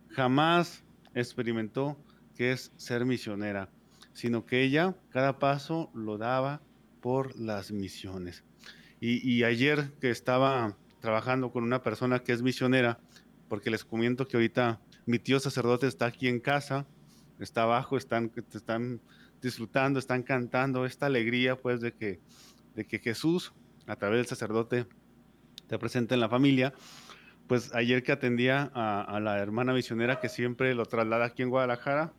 [0.09, 0.83] Jamás
[1.14, 1.99] experimentó
[2.35, 3.69] qué es ser misionera,
[4.15, 6.63] sino que ella cada paso lo daba
[7.02, 8.42] por las misiones.
[8.98, 12.98] Y, ayer que estaba trabajando con una persona que es misionera,
[13.48, 16.87] porque les comento que ahorita mi tío sacerdote está aquí en casa,
[17.38, 19.00] está abajo, están, están
[19.42, 22.21] disfrutando, están cantando esta alegría pues de que,
[22.75, 23.52] de que Jesús
[23.87, 24.87] a través del sacerdote
[25.69, 26.73] te presenta en la familia
[27.49, 32.13] pues ayer que atendía a, la hermana misionera que siempre lo traslada aquí en Guadalajara,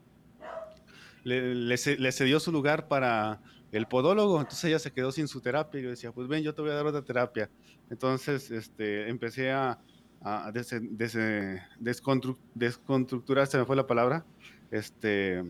[1.23, 5.83] le, cedió su lugar para el podólogo, entonces ella se quedó sin su terapia y
[5.83, 7.49] yo decía, pues ven, yo te voy a dar otra terapia.
[7.89, 9.79] Entonces este, empecé a,
[10.21, 14.25] a desconstructurar, se me fue la palabra,
[14.71, 15.43] este,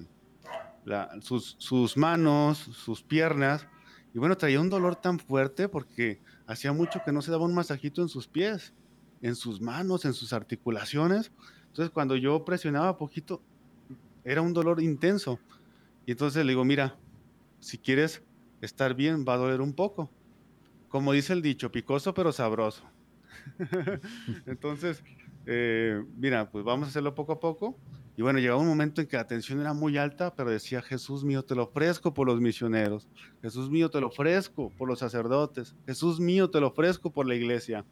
[1.21, 3.67] sus, sus manos, sus piernas.
[4.13, 7.53] Y bueno, traía un dolor tan fuerte porque hacía mucho que no se daba un
[7.53, 8.73] masajito en sus pies,
[9.21, 11.31] en sus manos, en sus articulaciones.
[11.67, 13.41] Entonces, cuando yo presionaba poquito,
[14.23, 15.39] era un dolor intenso.
[16.05, 16.95] Y entonces le digo, mira,
[17.59, 18.23] si quieres
[18.61, 20.09] estar bien, va a doler un poco.
[20.89, 22.83] Como dice el dicho, picoso pero sabroso.
[24.45, 25.03] entonces,
[25.45, 27.77] eh, mira, pues vamos a hacerlo poco a poco.
[28.17, 31.23] Y bueno, llegaba un momento en que la tensión era muy alta, pero decía, Jesús
[31.23, 33.07] mío, te lo ofrezco por los misioneros.
[33.43, 35.75] Jesús mío, te lo ofrezco por los sacerdotes.
[35.85, 37.85] Jesús mío, te lo ofrezco por la iglesia.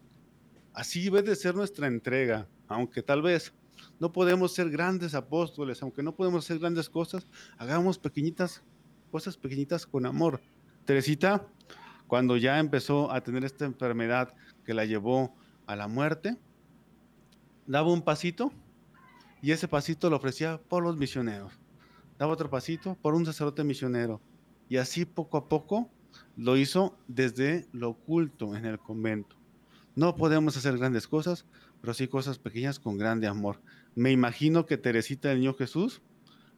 [0.76, 3.54] Así debe de ser nuestra entrega, aunque tal vez
[3.98, 8.62] no podemos ser grandes apóstoles, aunque no podemos hacer grandes cosas, hagamos pequeñitas
[9.10, 10.42] cosas pequeñitas con amor.
[10.84, 11.46] Teresita,
[12.06, 14.34] cuando ya empezó a tener esta enfermedad
[14.66, 15.34] que la llevó
[15.66, 16.36] a la muerte,
[17.66, 18.52] daba un pasito
[19.40, 21.54] y ese pasito lo ofrecía por los misioneros.
[22.18, 24.20] Daba otro pasito por un sacerdote misionero.
[24.68, 25.90] Y así poco a poco
[26.36, 29.36] lo hizo desde lo oculto en el convento.
[29.96, 31.46] No podemos hacer grandes cosas,
[31.80, 33.62] pero sí cosas pequeñas con grande amor.
[33.94, 36.02] Me imagino que Teresita del Niño Jesús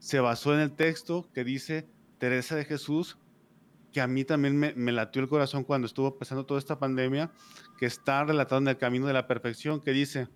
[0.00, 3.16] se basó en el texto que dice Teresa de Jesús,
[3.92, 7.30] que a mí también me, me latió el corazón cuando estuvo pasando toda esta pandemia,
[7.78, 10.26] que está relatado en el camino de la perfección, que dice,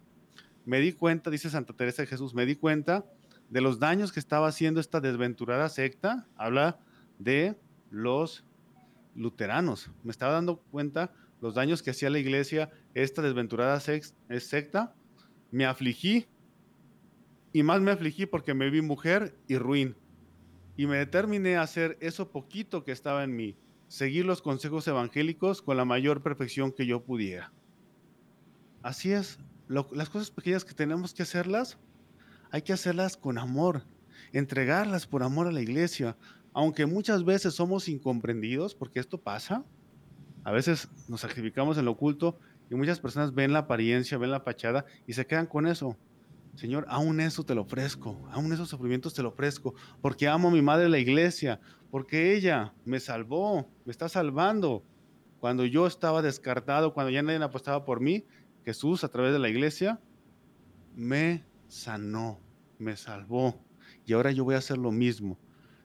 [0.65, 3.05] me di cuenta, dice Santa Teresa de Jesús, me di cuenta
[3.51, 6.79] de los daños que estaba haciendo esta desventurada secta, habla
[7.19, 7.59] de
[7.91, 8.45] los
[9.17, 11.13] luteranos, me estaba dando cuenta
[11.43, 14.95] los daños que hacía la iglesia, esta desventurada secta,
[15.51, 16.27] me afligí
[17.53, 19.97] y más me afligí porque me vi mujer y ruin.
[20.77, 23.57] Y me determiné a hacer eso poquito que estaba en mí,
[23.89, 27.53] seguir los consejos evangélicos con la mayor perfección que yo pudiera.
[28.81, 31.77] Así es, las cosas pequeñas que tenemos que hacerlas,
[32.53, 33.83] hay que hacerlas con amor,
[34.33, 36.17] entregarlas por amor a la iglesia,
[36.53, 39.65] aunque muchas veces somos incomprendidos, porque esto pasa,
[40.45, 42.39] a veces nos sacrificamos en lo oculto
[42.71, 45.97] y muchas personas ven la apariencia, ven la fachada y se quedan con eso.
[46.55, 50.51] Señor, aún eso te lo ofrezco, aún esos sufrimientos te lo ofrezco, porque amo a
[50.53, 54.85] mi madre la iglesia, porque ella me salvó, me está salvando.
[55.41, 58.25] Cuando yo estaba descartado, cuando ya nadie apostaba por mí,
[58.65, 59.99] Jesús a través de la iglesia
[60.95, 62.39] me sanó,
[62.79, 63.59] me salvó.
[64.05, 65.39] Y ahora yo voy a hacer lo mismo.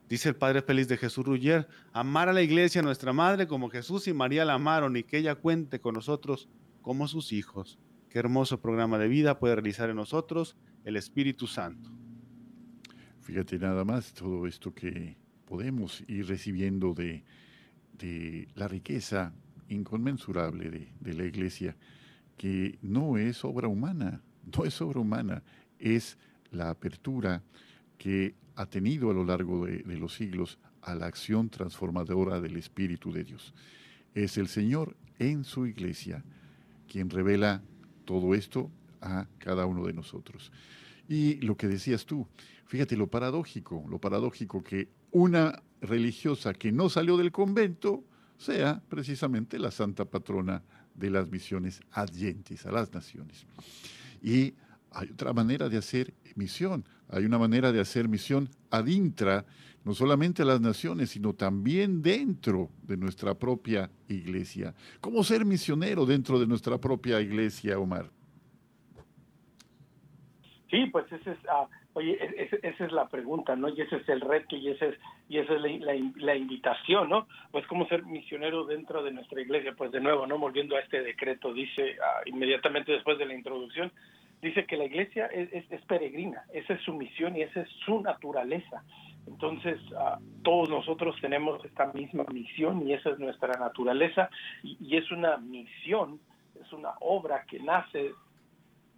[0.09, 4.07] Dice el Padre Feliz de Jesús Ruggier, amar a la iglesia, nuestra madre, como Jesús
[4.07, 6.47] y María la amaron y que ella cuente con nosotros
[6.81, 7.77] como sus hijos.
[8.09, 10.55] Qué hermoso programa de vida puede realizar en nosotros
[10.85, 11.91] el Espíritu Santo.
[13.19, 17.25] Fíjate nada más todo esto que podemos ir recibiendo de,
[18.55, 19.33] la riqueza
[19.67, 21.75] inconmensurable de, de la iglesia
[22.37, 24.21] que no es obra humana,
[24.55, 25.43] no es obra humana,
[25.79, 26.17] es
[26.51, 27.43] la apertura
[27.97, 33.11] que ha tenido a lo largo de, los siglos a la acción transformadora del Espíritu
[33.11, 33.53] de Dios.
[34.13, 36.23] Es el Señor en su iglesia
[36.87, 37.61] quien revela
[38.05, 38.71] todo esto
[39.01, 40.51] a cada uno de nosotros.
[41.07, 42.27] Y lo que decías tú,
[42.65, 48.03] fíjate lo paradójico, lo paradójico que una religiosa que no salió del convento
[48.37, 50.63] sea precisamente la santa patrona
[50.95, 53.45] de las misiones adyentes a las naciones.
[54.21, 54.55] Y
[54.91, 59.45] hay otra manera de hacer misión, hay una manera de hacer misión adintra,
[59.83, 64.73] no solamente a las naciones, sino también dentro de nuestra propia iglesia.
[64.99, 68.09] ¿Cómo ser misionero dentro de nuestra propia iglesia, Omar?
[70.69, 73.69] Sí, pues ese es, ah, oye, e, esa es la pregunta, ¿no?
[73.69, 74.95] Y ese es el reto y ese es
[75.29, 77.27] y esa es la, la, invitación, ¿no?
[77.51, 79.73] Pues cómo ser misionero dentro de nuestra iglesia.
[79.77, 80.37] Pues de nuevo, ¿no?
[80.37, 83.91] Volviendo a este decreto, dice ah, inmediatamente después de la introducción,
[84.41, 88.83] dice que la iglesia es, peregrina, esa es su misión y esa es su naturaleza.
[89.27, 94.29] Entonces, ah, todos nosotros tenemos esta misma misión y esa es nuestra naturaleza
[94.63, 96.19] y, y es una misión,
[96.59, 98.11] es una obra que nace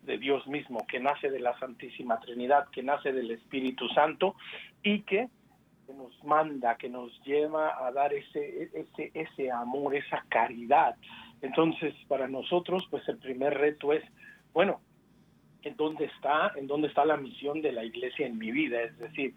[0.04, 4.36] de Dios mismo, que nace de la Santísima Trinidad, que nace del Espíritu Santo
[4.84, 5.30] y que
[5.94, 10.96] nos manda, que nos lleva a dar ese, ese, ese amor, esa caridad.
[11.42, 14.04] Entonces, para nosotros, pues el primer reto es,
[14.54, 14.82] bueno,
[15.64, 18.82] ¿en dónde está, en dónde está la misión de la iglesia en mi vida?
[18.82, 19.34] Es decir,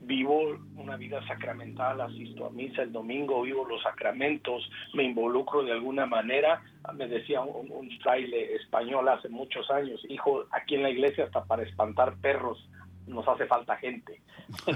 [0.00, 5.72] vivo una vida sacramental, asisto a misa el domingo, vivo los sacramentos, me involucro de
[5.72, 6.62] alguna manera.
[6.94, 11.62] Me decía un, fraile español hace muchos años, hijo, aquí en la iglesia hasta para
[11.62, 12.68] espantar perros
[13.06, 14.20] nos hace falta gente.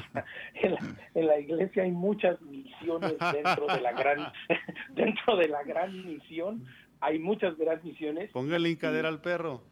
[1.14, 4.32] en, la, iglesia hay muchas misiones dentro de la gran
[4.94, 6.64] dentro de la gran misión
[7.00, 8.30] hay muchas grandes misiones.
[8.30, 9.62] Póngale cadera al perro.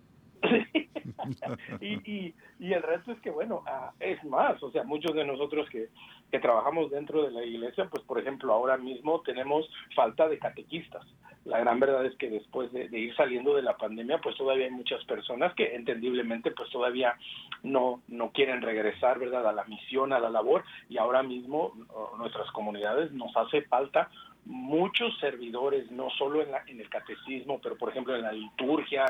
[1.81, 5.69] y, y, el resto es que, bueno, ah, es más, o sea, muchos de nosotros
[5.71, 5.89] que,
[6.31, 11.05] que trabajamos dentro de la iglesia, pues por ejemplo, ahora mismo tenemos falta de catequistas.
[11.45, 14.71] La gran verdad es que después de, ir saliendo de la pandemia, pues todavía hay
[14.71, 17.17] muchas personas que entendiblemente pues todavía
[17.63, 21.73] no, no quieren regresar, ¿verdad?, a la misión, a la labor, y ahora mismo
[22.19, 24.11] nuestras comunidades nos hace falta
[24.45, 29.05] muchos servidores, no solo en, la, en, el catecismo, pero por ejemplo en la liturgia,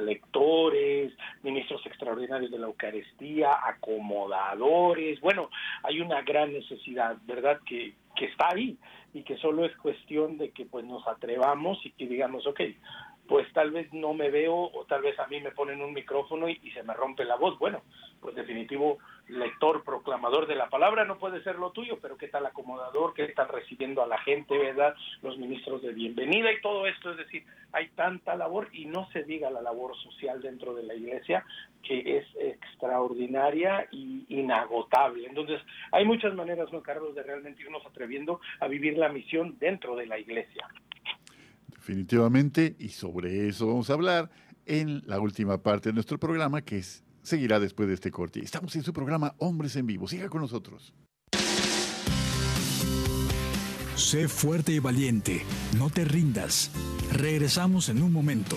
[0.00, 1.12] lectores,
[1.42, 5.20] ministros extraordinarios de la Eucaristía, acomodadores.
[5.20, 5.50] Bueno,
[5.82, 8.76] hay una gran necesidad, ¿verdad?, que, que está ahí
[9.12, 12.60] y que solo es cuestión de que pues nos atrevamos y que digamos, ok,
[13.26, 16.48] pues tal vez no me veo o tal vez a mí me ponen un micrófono
[16.48, 17.58] y, se me rompe la voz.
[17.58, 17.82] Bueno,
[18.20, 18.98] pues definitivo
[19.28, 23.28] lector, proclamador de la palabra no puede ser lo tuyo, pero qué tal acomodador, qué
[23.28, 24.94] tal recibiendo a la gente, ¿verdad?
[25.22, 29.24] Los ministros de bienvenida y todo esto, es decir, hay tanta labor y no se
[29.24, 31.44] diga la labor social dentro de la iglesia
[31.82, 35.26] que es extraordinaria y inagotable.
[35.26, 35.60] Entonces,
[35.92, 40.06] hay muchas maneras, ¿no, Carlos, de realmente irnos atreviendo a vivir la misión dentro de
[40.06, 40.66] la iglesia.
[41.68, 44.30] Definitivamente, y sobre eso vamos a hablar
[44.66, 48.38] en la última parte de nuestro programa, que es, seguirá después de este corte.
[48.38, 50.06] Estamos en su programa Hombres en Vivo.
[50.06, 50.94] Siga con nosotros.
[53.96, 55.42] Sé fuerte y valiente,
[55.78, 56.70] no te rindas.
[57.12, 58.56] Regresamos en un momento.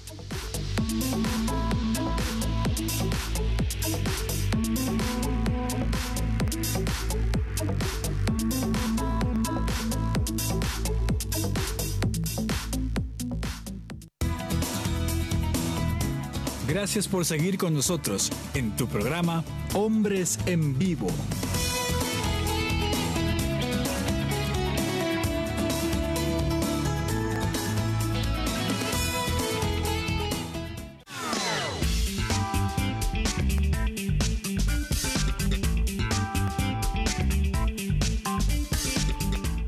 [16.81, 19.43] Gracias por seguir con nosotros en tu programa
[19.75, 21.09] Hombres en Vivo.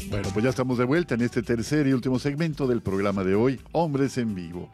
[0.09, 3.36] Bueno, pues ya estamos de vuelta en este tercer y último segmento del programa de
[3.36, 4.72] hoy, Hombres en Vivo.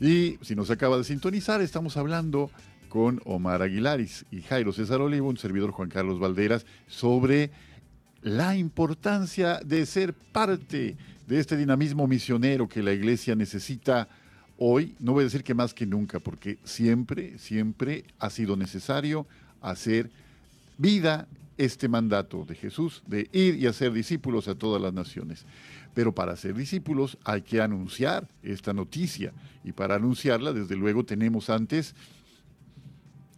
[0.00, 2.50] Y si nos acaba de sintonizar, estamos hablando
[2.88, 7.50] con Omar Aguilaris y Jairo César Olivo, un servidor Juan Carlos Valderas, sobre
[8.22, 14.08] la importancia de ser parte de este dinamismo misionero que la iglesia necesita
[14.58, 19.26] hoy, no voy a decir que más que nunca, porque siempre, siempre ha sido necesario
[19.60, 20.10] hacer
[20.78, 21.26] vida
[21.58, 25.46] este mandato de Jesús de ir y hacer discípulos a todas las naciones.
[25.96, 29.32] Pero para ser discípulos hay que anunciar esta noticia
[29.64, 31.94] y para anunciarla, desde luego, tenemos antes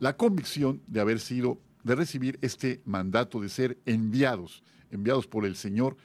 [0.00, 5.54] la convicción de haber sido, de recibir este mandato de ser enviados, enviados por el
[5.54, 5.96] Señor,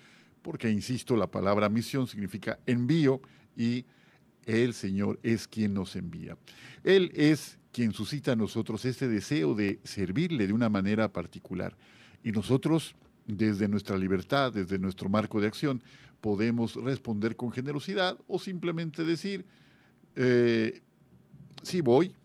[0.44, 3.20] porque, insisto, la palabra misión significa envío
[3.58, 3.88] y
[4.46, 6.38] el Señor es quien nos envía.
[6.84, 11.76] Él es quien suscita a nosotros este deseo de servirle de una manera particular.
[12.24, 12.94] Y nosotros,
[13.26, 15.82] desde nuestra libertad, desde nuestro marco de acción,
[16.24, 19.46] podemos responder con generosidad o simplemente decir,
[20.16, 20.82] eh,
[21.64, 22.16] sí voy,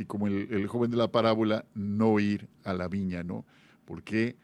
[0.00, 3.46] y como el, joven de la parábola, no ir a la viña, ¿no?
[3.84, 4.34] Porque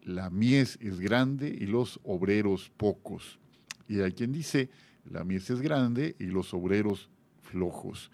[0.00, 3.38] la mies es grande y los obreros pocos.
[3.86, 4.70] Y hay quien dice,
[5.04, 7.10] la mies es grande y los obreros
[7.42, 8.10] flojos.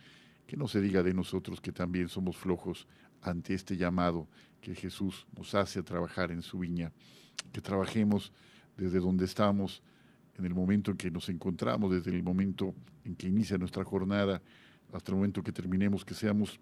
[0.49, 2.89] Que no se diga de nosotros que también somos flojos
[3.23, 4.27] ante este llamado
[4.61, 6.91] que Jesús nos hace a trabajar en su viña,
[7.53, 8.33] que trabajemos
[8.77, 9.81] desde donde estamos,
[10.39, 12.75] en el momento en que nos encontramos, desde el momento
[13.05, 14.43] en que inicia nuestra jornada,
[14.93, 16.61] hasta el momento que terminemos, que seamos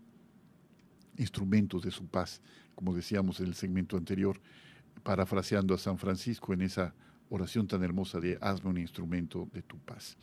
[1.18, 2.40] instrumentos de su paz,
[2.74, 4.40] como decíamos en el segmento anterior,
[5.02, 6.94] parafraseando a San Francisco en esa
[7.28, 10.16] oración tan hermosa de hazme un instrumento de tu paz.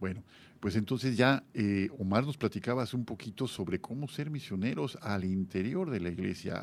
[0.00, 0.24] Bueno,
[0.58, 5.24] pues entonces ya eh, Omar nos platicaba hace un poquito sobre cómo ser misioneros al
[5.24, 6.56] interior de la iglesia,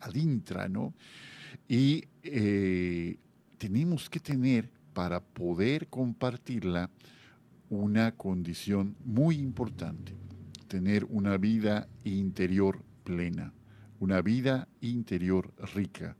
[0.00, 0.94] adintra, ¿no?
[1.68, 3.16] Y eh,
[3.58, 6.90] tenemos que tener para poder compartirla
[7.68, 10.14] una condición muy importante,
[10.68, 13.52] tener una vida interior plena,
[14.00, 16.16] una vida interior rica.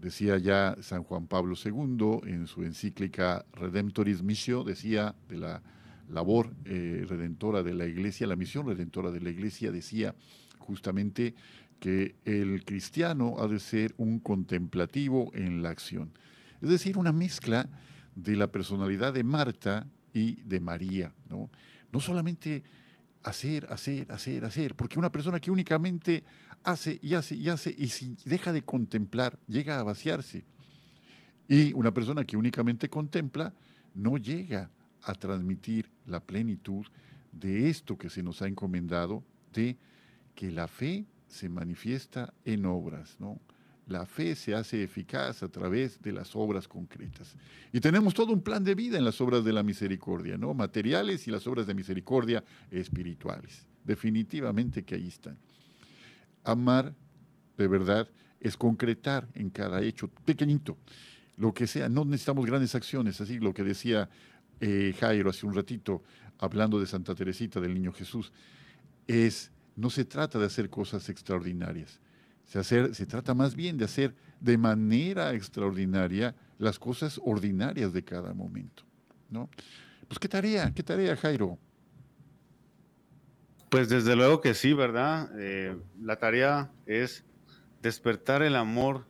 [0.00, 5.62] Decía ya San Juan Pablo II en su encíclica Redemptoris Missio, decía de la
[6.08, 10.14] labor eh, redentora de la iglesia, la misión redentora de la iglesia, decía,
[10.58, 11.34] justamente
[11.78, 16.12] que el cristiano ha de ser un contemplativo en la acción.
[16.62, 17.68] Es decir, una mezcla
[18.14, 21.12] de la personalidad de Marta y de María.
[21.28, 21.50] No,
[21.90, 22.62] no solamente
[23.24, 26.22] hacer, hacer, hacer, hacer, porque una persona que únicamente
[26.62, 30.44] hace y hace y hace y si deja de contemplar, llega a vaciarse.
[31.48, 33.52] Y una persona que únicamente contempla
[33.94, 34.70] no llega
[35.02, 36.86] a transmitir la plenitud
[37.32, 39.76] de esto que se nos ha encomendado, de
[40.34, 43.40] que la fe se manifiesta en obras, ¿no?
[43.92, 47.36] La fe se hace eficaz a través de las obras concretas.
[47.74, 50.54] Y tenemos todo un plan de vida en las obras de la misericordia, ¿no?
[50.54, 53.66] Materiales y las obras de misericordia espirituales.
[53.84, 55.36] Definitivamente que ahí están.
[56.42, 56.94] Amar,
[57.58, 58.08] de verdad,
[58.40, 60.78] es concretar en cada hecho pequeñito,
[61.36, 61.90] lo que sea.
[61.90, 64.08] No necesitamos grandes acciones, así lo que decía
[64.60, 66.02] eh, Jairo hace un ratito,
[66.38, 68.32] hablando de Santa Teresita, del Niño Jesús,
[69.06, 72.00] es, no se trata de hacer cosas extraordinarias
[72.44, 78.84] se, trata más bien de hacer de manera extraordinaria las cosas ordinarias de cada momento.
[79.30, 79.48] ¿no?
[80.08, 81.58] Pues qué tarea, qué tarea, Jairo.
[83.70, 85.30] Pues desde luego que sí, ¿verdad?
[85.38, 87.24] Eh, la tarea es
[87.80, 89.06] despertar el amor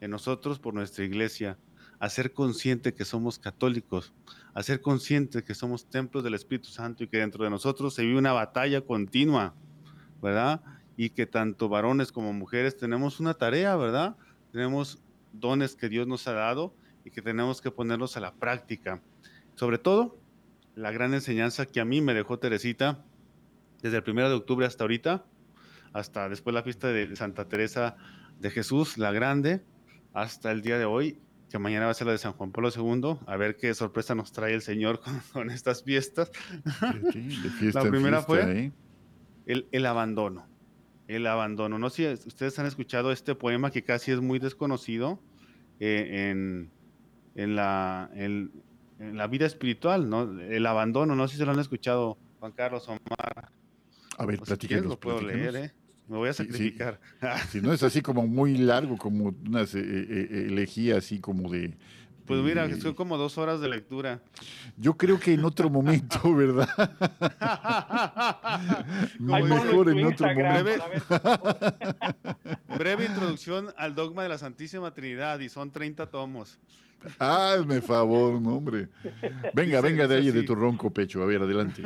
[0.00, 1.56] en nosotros por nuestra iglesia,
[2.00, 4.12] hacer consciente que somos católicos,
[4.52, 8.18] hacer consciente que somos templos del Espíritu Santo y que dentro de nosotros se vive
[8.18, 9.54] una batalla continua,
[10.20, 10.60] ¿verdad?
[10.96, 14.16] Y que tanto varones como mujeres tenemos una tarea, ¿verdad?
[14.52, 16.74] Tenemos dones que Dios nos ha dado
[17.04, 19.02] y que tenemos que ponerlos a la práctica.
[19.56, 20.18] Sobre todo,
[20.74, 23.04] la gran enseñanza que a mí me dejó Teresita
[23.82, 25.24] desde el 1 de octubre hasta ahorita,
[25.92, 27.96] hasta después la fiesta de Santa Teresa
[28.40, 29.62] de Jesús, la grande,
[30.12, 31.18] hasta el día de hoy,
[31.50, 34.14] que mañana va a ser la de San Juan Pablo II, a ver qué sorpresa
[34.14, 35.00] nos trae el Señor
[35.32, 36.30] con, estas fiestas.
[37.60, 38.72] la primera fue
[39.46, 40.53] el, el abandono
[41.08, 41.78] el abandono.
[41.78, 45.18] No sé si ustedes han escuchado este poema que casi es muy desconocido
[45.80, 46.70] eh, en,
[47.34, 48.52] en, la, en,
[48.98, 50.40] la vida espiritual, ¿no?
[50.40, 53.50] El abandono, no sé si se lo han escuchado, Juan Carlos Omar.
[54.16, 54.86] A ver, platíquenos.
[54.86, 55.72] lo puedo leer, ¿eh?
[56.08, 57.00] Me voy a sacrificar.
[57.50, 61.76] si no es así como muy largo, como una eh, eh, elegía así como de
[62.26, 64.20] pues mira, son como dos horas de lectura.
[64.76, 66.68] Yo creo que en otro momento, ¿verdad?
[69.18, 70.84] mejor en otro momento.
[72.78, 76.58] Breve, introducción al dogma de la Santísima Trinidad y son 30 tomos.
[77.18, 78.88] Hazme favor, hombre.
[79.52, 81.22] Venga, venga de ahí, de tu ronco pecho.
[81.22, 81.82] A ver, adelante.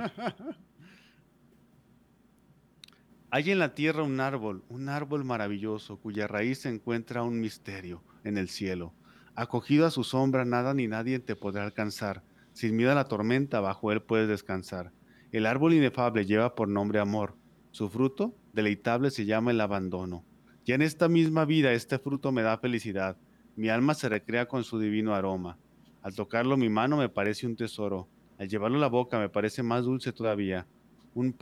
[3.30, 8.02] Hay en la tierra un árbol, un árbol maravilloso, cuya raíz se encuentra un misterio
[8.22, 8.94] en el cielo
[9.38, 12.24] Acogido a su sombra, nada ni nadie te podrá alcanzar.
[12.54, 14.90] Sin miedo a la tormenta, bajo él puedes descansar.
[15.30, 17.36] El árbol inefable lleva por nombre amor.
[17.70, 20.24] Su fruto, deleitable, se llama el abandono.
[20.64, 23.16] Ya en esta misma vida este fruto me da felicidad.
[23.54, 25.56] Mi alma se recrea con su divino aroma.
[26.02, 28.08] Al tocarlo mi mano me parece un tesoro.
[28.40, 30.66] Al llevarlo a la boca me parece más dulce todavía.
[31.14, 31.36] Un,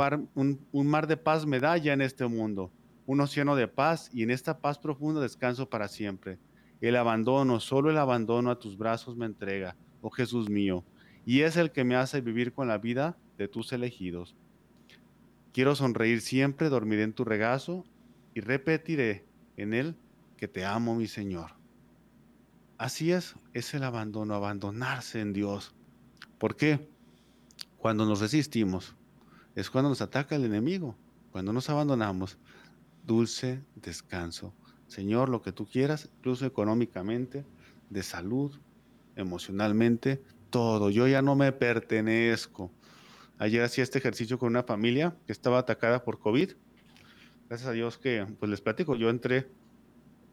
[0.70, 2.70] un mar de paz me da ya en este mundo.
[3.06, 6.38] Un océano de paz y en esta paz profunda descanso para siempre.
[6.80, 10.84] El abandono, solo el abandono a tus brazos me entrega, oh Jesús mío,
[11.24, 14.36] y es el que me hace vivir con la vida de tus elegidos.
[15.52, 17.84] Quiero sonreír siempre, dormiré en tu regazo
[18.34, 19.24] y repetiré
[19.56, 19.96] en él
[20.36, 21.52] que te amo, mi Señor.
[22.76, 25.74] Así es, es el abandono, abandonarse en Dios.
[26.38, 26.90] ¿Por qué?
[27.78, 28.94] Cuando nos resistimos,
[29.54, 30.94] es cuando nos ataca el enemigo.
[31.32, 32.38] Cuando nos abandonamos,
[33.06, 34.54] dulce descanso
[34.88, 37.44] Señor, lo que tú quieras, incluso económicamente,
[37.90, 38.52] de salud,
[39.16, 40.90] emocionalmente, todo.
[40.90, 42.70] Yo ya no me pertenezco.
[43.38, 46.52] Ayer hacía este ejercicio con una familia que estaba atacada por COVID.
[47.48, 49.48] Gracias a Dios que, pues les platico, yo entré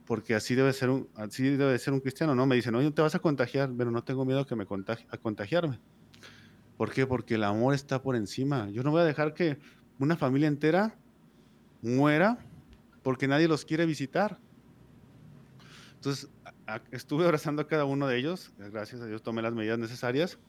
[0.06, 2.46] porque así debe ser un, así debe ser un cristiano, ¿no?
[2.46, 5.18] Me dicen, oye, te vas a contagiar, pero no tengo miedo que me contagie, a
[5.18, 5.80] contagiarme.
[6.78, 7.08] ¿Por qué?
[7.08, 8.70] Porque el amor está por encima.
[8.70, 9.58] Yo no voy a dejar que
[10.00, 10.98] una familia entera
[11.82, 12.40] muera
[13.04, 14.40] porque nadie los quiere visitar.
[15.96, 16.30] Entonces,
[16.92, 20.40] estuve abrazando a cada uno de ellos, gracias a Dios tomé las medidas necesarias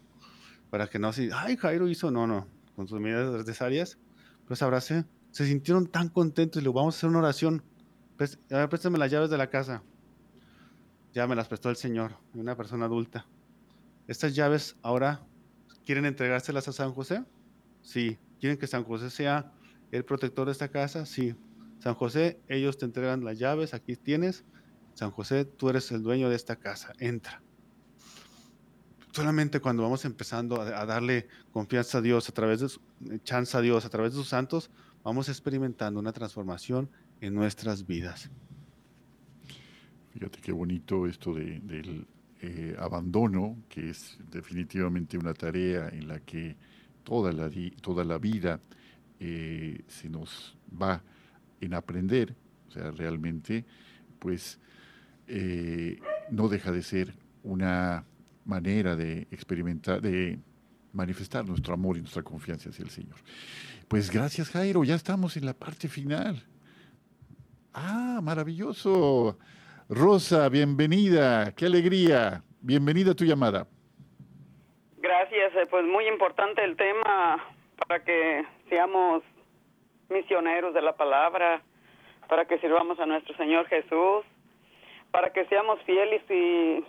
[0.71, 3.99] para que no así, ay, Jairo hizo, no, no, con sus medidas necesarias,
[4.47, 7.63] pues abracé, se sintieron tan contentos le vamos a hacer una oración,
[8.17, 9.83] pues, a ver, préstame las llaves de la casa.
[11.13, 13.27] Ya me las prestó el Señor, una persona adulta.
[14.09, 15.25] Estas llaves ahora,
[15.85, 17.25] ¿quieren entregárselas a San José?
[17.83, 18.19] Sí.
[18.41, 19.53] ¿Quieren que San José sea
[19.93, 21.07] el protector de esta casa?
[21.07, 21.35] Sí.
[21.85, 24.47] San José, ellos te entregan las llaves, aquí tienes.
[24.95, 27.43] San José, tú eres el dueño de esta casa, entra.
[29.13, 32.81] Solamente cuando vamos empezando a, darle confianza a Dios, a través de su,
[33.23, 34.71] chance a Dios, a través de sus santos,
[35.03, 36.89] vamos experimentando una transformación
[37.21, 38.31] en nuestras vidas.
[40.15, 42.07] Fíjate qué bonito esto del
[42.41, 46.57] eh, abandono, que es definitivamente una tarea en la que
[47.03, 47.51] toda la,
[47.83, 48.59] toda la vida
[49.21, 51.03] eh, se nos va
[51.65, 52.35] en aprender,
[52.69, 53.65] o sea, realmente,
[54.19, 54.61] pues
[55.27, 55.99] eh,
[56.31, 58.05] no deja de ser una
[58.45, 60.39] manera de experimentar, de
[60.93, 63.17] manifestar nuestro amor y nuestra confianza hacia el Señor.
[63.89, 66.43] Pues gracias Jairo, ya estamos en la parte final.
[67.73, 69.39] Ah, maravilloso.
[69.89, 72.43] Rosa, bienvenida, qué alegría.
[72.61, 73.67] Bienvenida a tu llamada.
[74.99, 77.45] Gracias, eh, pues muy importante el tema
[77.77, 79.23] para que seamos
[80.09, 81.63] misioneros de la palabra,
[82.29, 84.25] para que sirvamos a nuestro Señor Jesús,
[85.11, 86.85] para que seamos fieles y,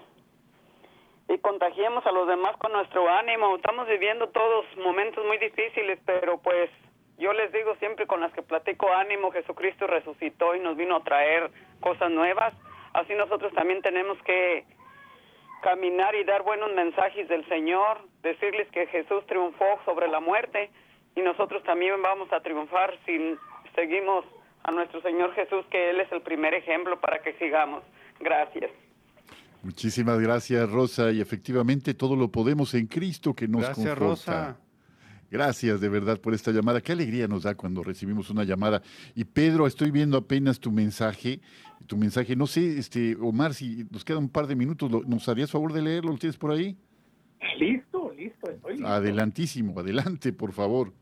[1.33, 3.55] y contagiemos a los demás con nuestro ánimo.
[3.55, 6.69] Estamos viviendo todos momentos muy difíciles, pero pues
[7.17, 11.03] yo les digo siempre con las que platico ánimo, Jesucristo resucitó y nos vino a
[11.03, 12.53] traer cosas nuevas.
[12.93, 14.65] Así nosotros también tenemos que
[15.61, 20.69] caminar y dar buenos mensajes del Señor, decirles que Jesús triunfó sobre la muerte
[21.15, 23.35] y nosotros también vamos a triunfar si
[23.73, 24.25] seguimos
[24.63, 27.83] a nuestro Señor Jesús, que Él es el primer ejemplo para que sigamos.
[28.19, 28.71] Gracias.
[29.63, 31.11] Muchísimas gracias, Rosa.
[31.11, 34.57] Y efectivamente todo lo podemos en Cristo que nos gracias, Rosa.
[35.31, 36.81] Gracias de verdad por esta llamada.
[36.81, 38.81] Qué alegría nos da cuando recibimos una llamada.
[39.15, 41.39] Y Pedro, estoy viendo apenas tu mensaje.
[41.87, 45.51] Tu mensaje, no sé, este, Omar, si nos queda un par de minutos, ¿nos harías
[45.51, 46.11] favor de leerlo?
[46.11, 46.77] ¿Lo tienes por ahí?
[47.59, 48.87] Listo, listo, estoy listo.
[48.87, 50.93] Adelantísimo, adelante, por favor.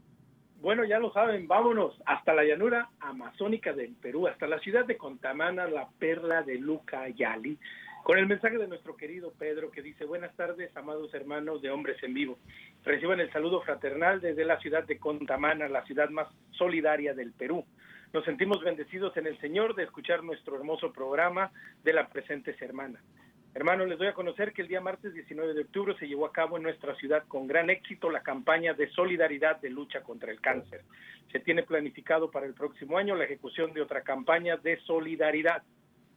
[0.63, 4.95] Bueno, ya lo saben, vámonos hasta la llanura amazónica del Perú, hasta la ciudad de
[4.95, 7.59] Contamana, la perla de Luca Yali,
[8.01, 12.01] con el mensaje de nuestro querido Pedro que dice, buenas tardes, amados hermanos de Hombres
[12.01, 12.39] en Vivo.
[12.85, 17.65] Reciban el saludo fraternal desde la ciudad de Contamana, la ciudad más solidaria del Perú.
[18.13, 21.51] Nos sentimos bendecidos en el Señor de escuchar nuestro hermoso programa
[21.83, 23.01] de la presente hermana.
[23.55, 26.31] Hermanos, les doy a conocer que el día martes 19 de octubre se llevó a
[26.31, 30.41] cabo en nuestra ciudad con gran éxito la campaña de solidaridad de lucha contra el
[30.41, 30.81] cáncer.
[31.31, 35.61] Se tiene planificado para el próximo año la ejecución de otra campaña de solidaridad.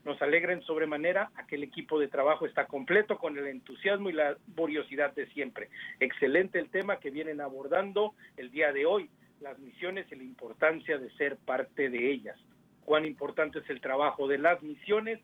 [0.07, 4.09] Nos alegra en sobremanera a que el equipo de trabajo está completo con el entusiasmo
[4.09, 5.69] y la laboriosidad de siempre.
[6.01, 9.11] Excelente el tema que vienen abordando el día de hoy,
[9.43, 12.39] las misiones y la importancia de ser parte de ellas.
[12.87, 15.21] Cuán importante es el trabajo de las misiones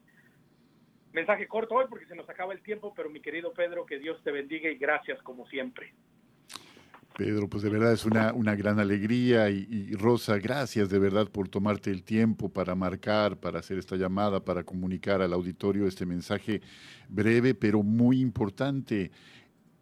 [1.12, 4.22] mensaje corto hoy porque se nos acaba el tiempo, pero mi querido Pedro, que Dios
[4.22, 5.92] te bendiga y gracias como siempre.
[7.16, 11.48] Pedro, pues de verdad es una, una gran alegría y, Rosa, gracias de verdad por
[11.48, 16.62] tomarte el tiempo para marcar, para hacer esta llamada, para comunicar al auditorio este mensaje
[17.08, 19.10] breve, pero muy importante.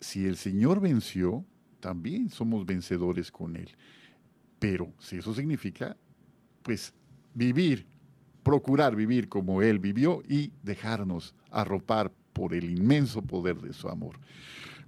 [0.01, 1.45] Si el Señor venció,
[1.79, 3.71] también somos vencedores con Él.
[4.59, 5.97] Pero si eso significa,
[6.63, 6.93] pues
[7.35, 7.87] vivir
[8.43, 14.17] procurar vivir como Él vivió y dejarnos arropar por el inmenso poder de su amor.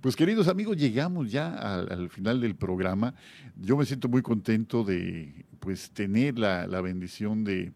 [0.00, 3.14] Pues queridos amigos, llegamos ya al, final del programa.
[3.56, 7.72] Yo me siento muy contento de pues tener la, la, bendición de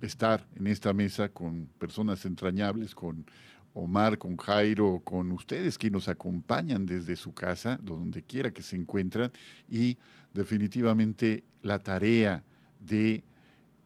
[0.00, 3.24] estar en esta mesa con personas entrañables, con
[3.72, 8.74] Omar, con Jairo, con ustedes que nos acompañan desde su casa, donde quiera que se
[8.74, 9.30] encuentran,
[9.68, 9.96] y
[10.34, 12.42] definitivamente la tarea
[12.80, 13.22] de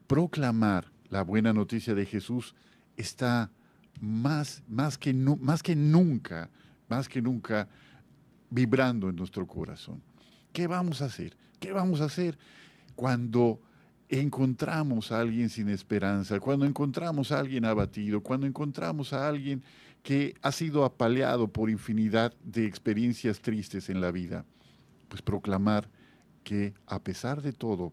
[0.07, 2.57] proclamar la buena noticia de Jesús
[2.97, 3.49] está
[4.01, 6.51] más, más, que, más que nunca,
[6.89, 7.69] más que nunca
[8.51, 10.03] vibrando en nuestro corazón.
[10.53, 11.37] ¿Qué vamos a hacer?
[11.61, 12.37] ¿Qué vamos a hacer
[12.97, 13.61] cuando
[14.09, 19.63] encontramos a alguien sin esperanza, cuando encontramos a alguien abatido, cuando encontramos a alguien
[20.03, 24.45] que ha sido apaleado por infinidad de experiencias tristes en la vida?
[25.09, 25.89] Pues proclamar
[26.43, 27.93] que a pesar de todo,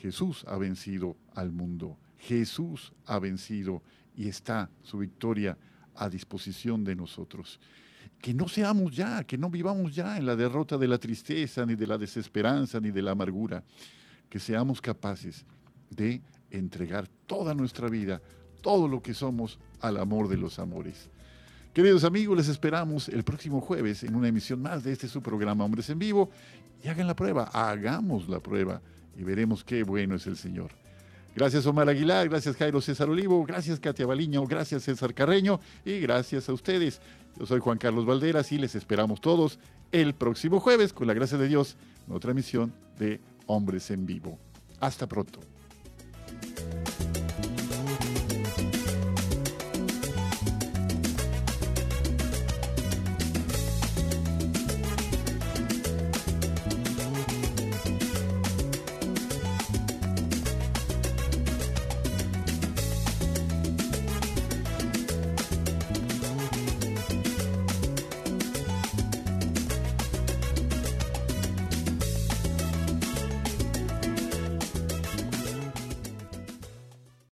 [0.00, 3.82] Jesús ha vencido al mundo Jesús ha vencido
[4.14, 5.56] y está su victoria
[5.94, 7.58] a disposición de nosotros.
[8.20, 11.74] Que no seamos ya, que no vivamos ya en la derrota de la tristeza, ni
[11.74, 13.64] de la desesperanza, ni de la amargura.
[14.28, 15.46] Que seamos capaces
[15.88, 18.20] de entregar toda nuestra vida,
[18.60, 21.08] todo lo que somos, al amor de los amores.
[21.72, 25.64] Queridos amigos, les esperamos el próximo jueves en una emisión más de este su programa
[25.64, 26.28] Hombres en Vivo
[26.84, 28.82] y hagan la prueba, hagamos la prueba
[29.16, 30.72] y veremos qué bueno es el Señor.
[31.34, 36.48] Gracias Omar Aguilar, gracias Jairo César Olivo, gracias Katia Baliño, gracias César Carreño y gracias
[36.48, 37.00] a ustedes.
[37.38, 39.58] Yo soy Juan Carlos Valderas y les esperamos todos
[39.92, 41.76] el próximo jueves, con la gracia de Dios,
[42.08, 44.38] en otra emisión de Hombres en Vivo.
[44.80, 45.40] Hasta pronto.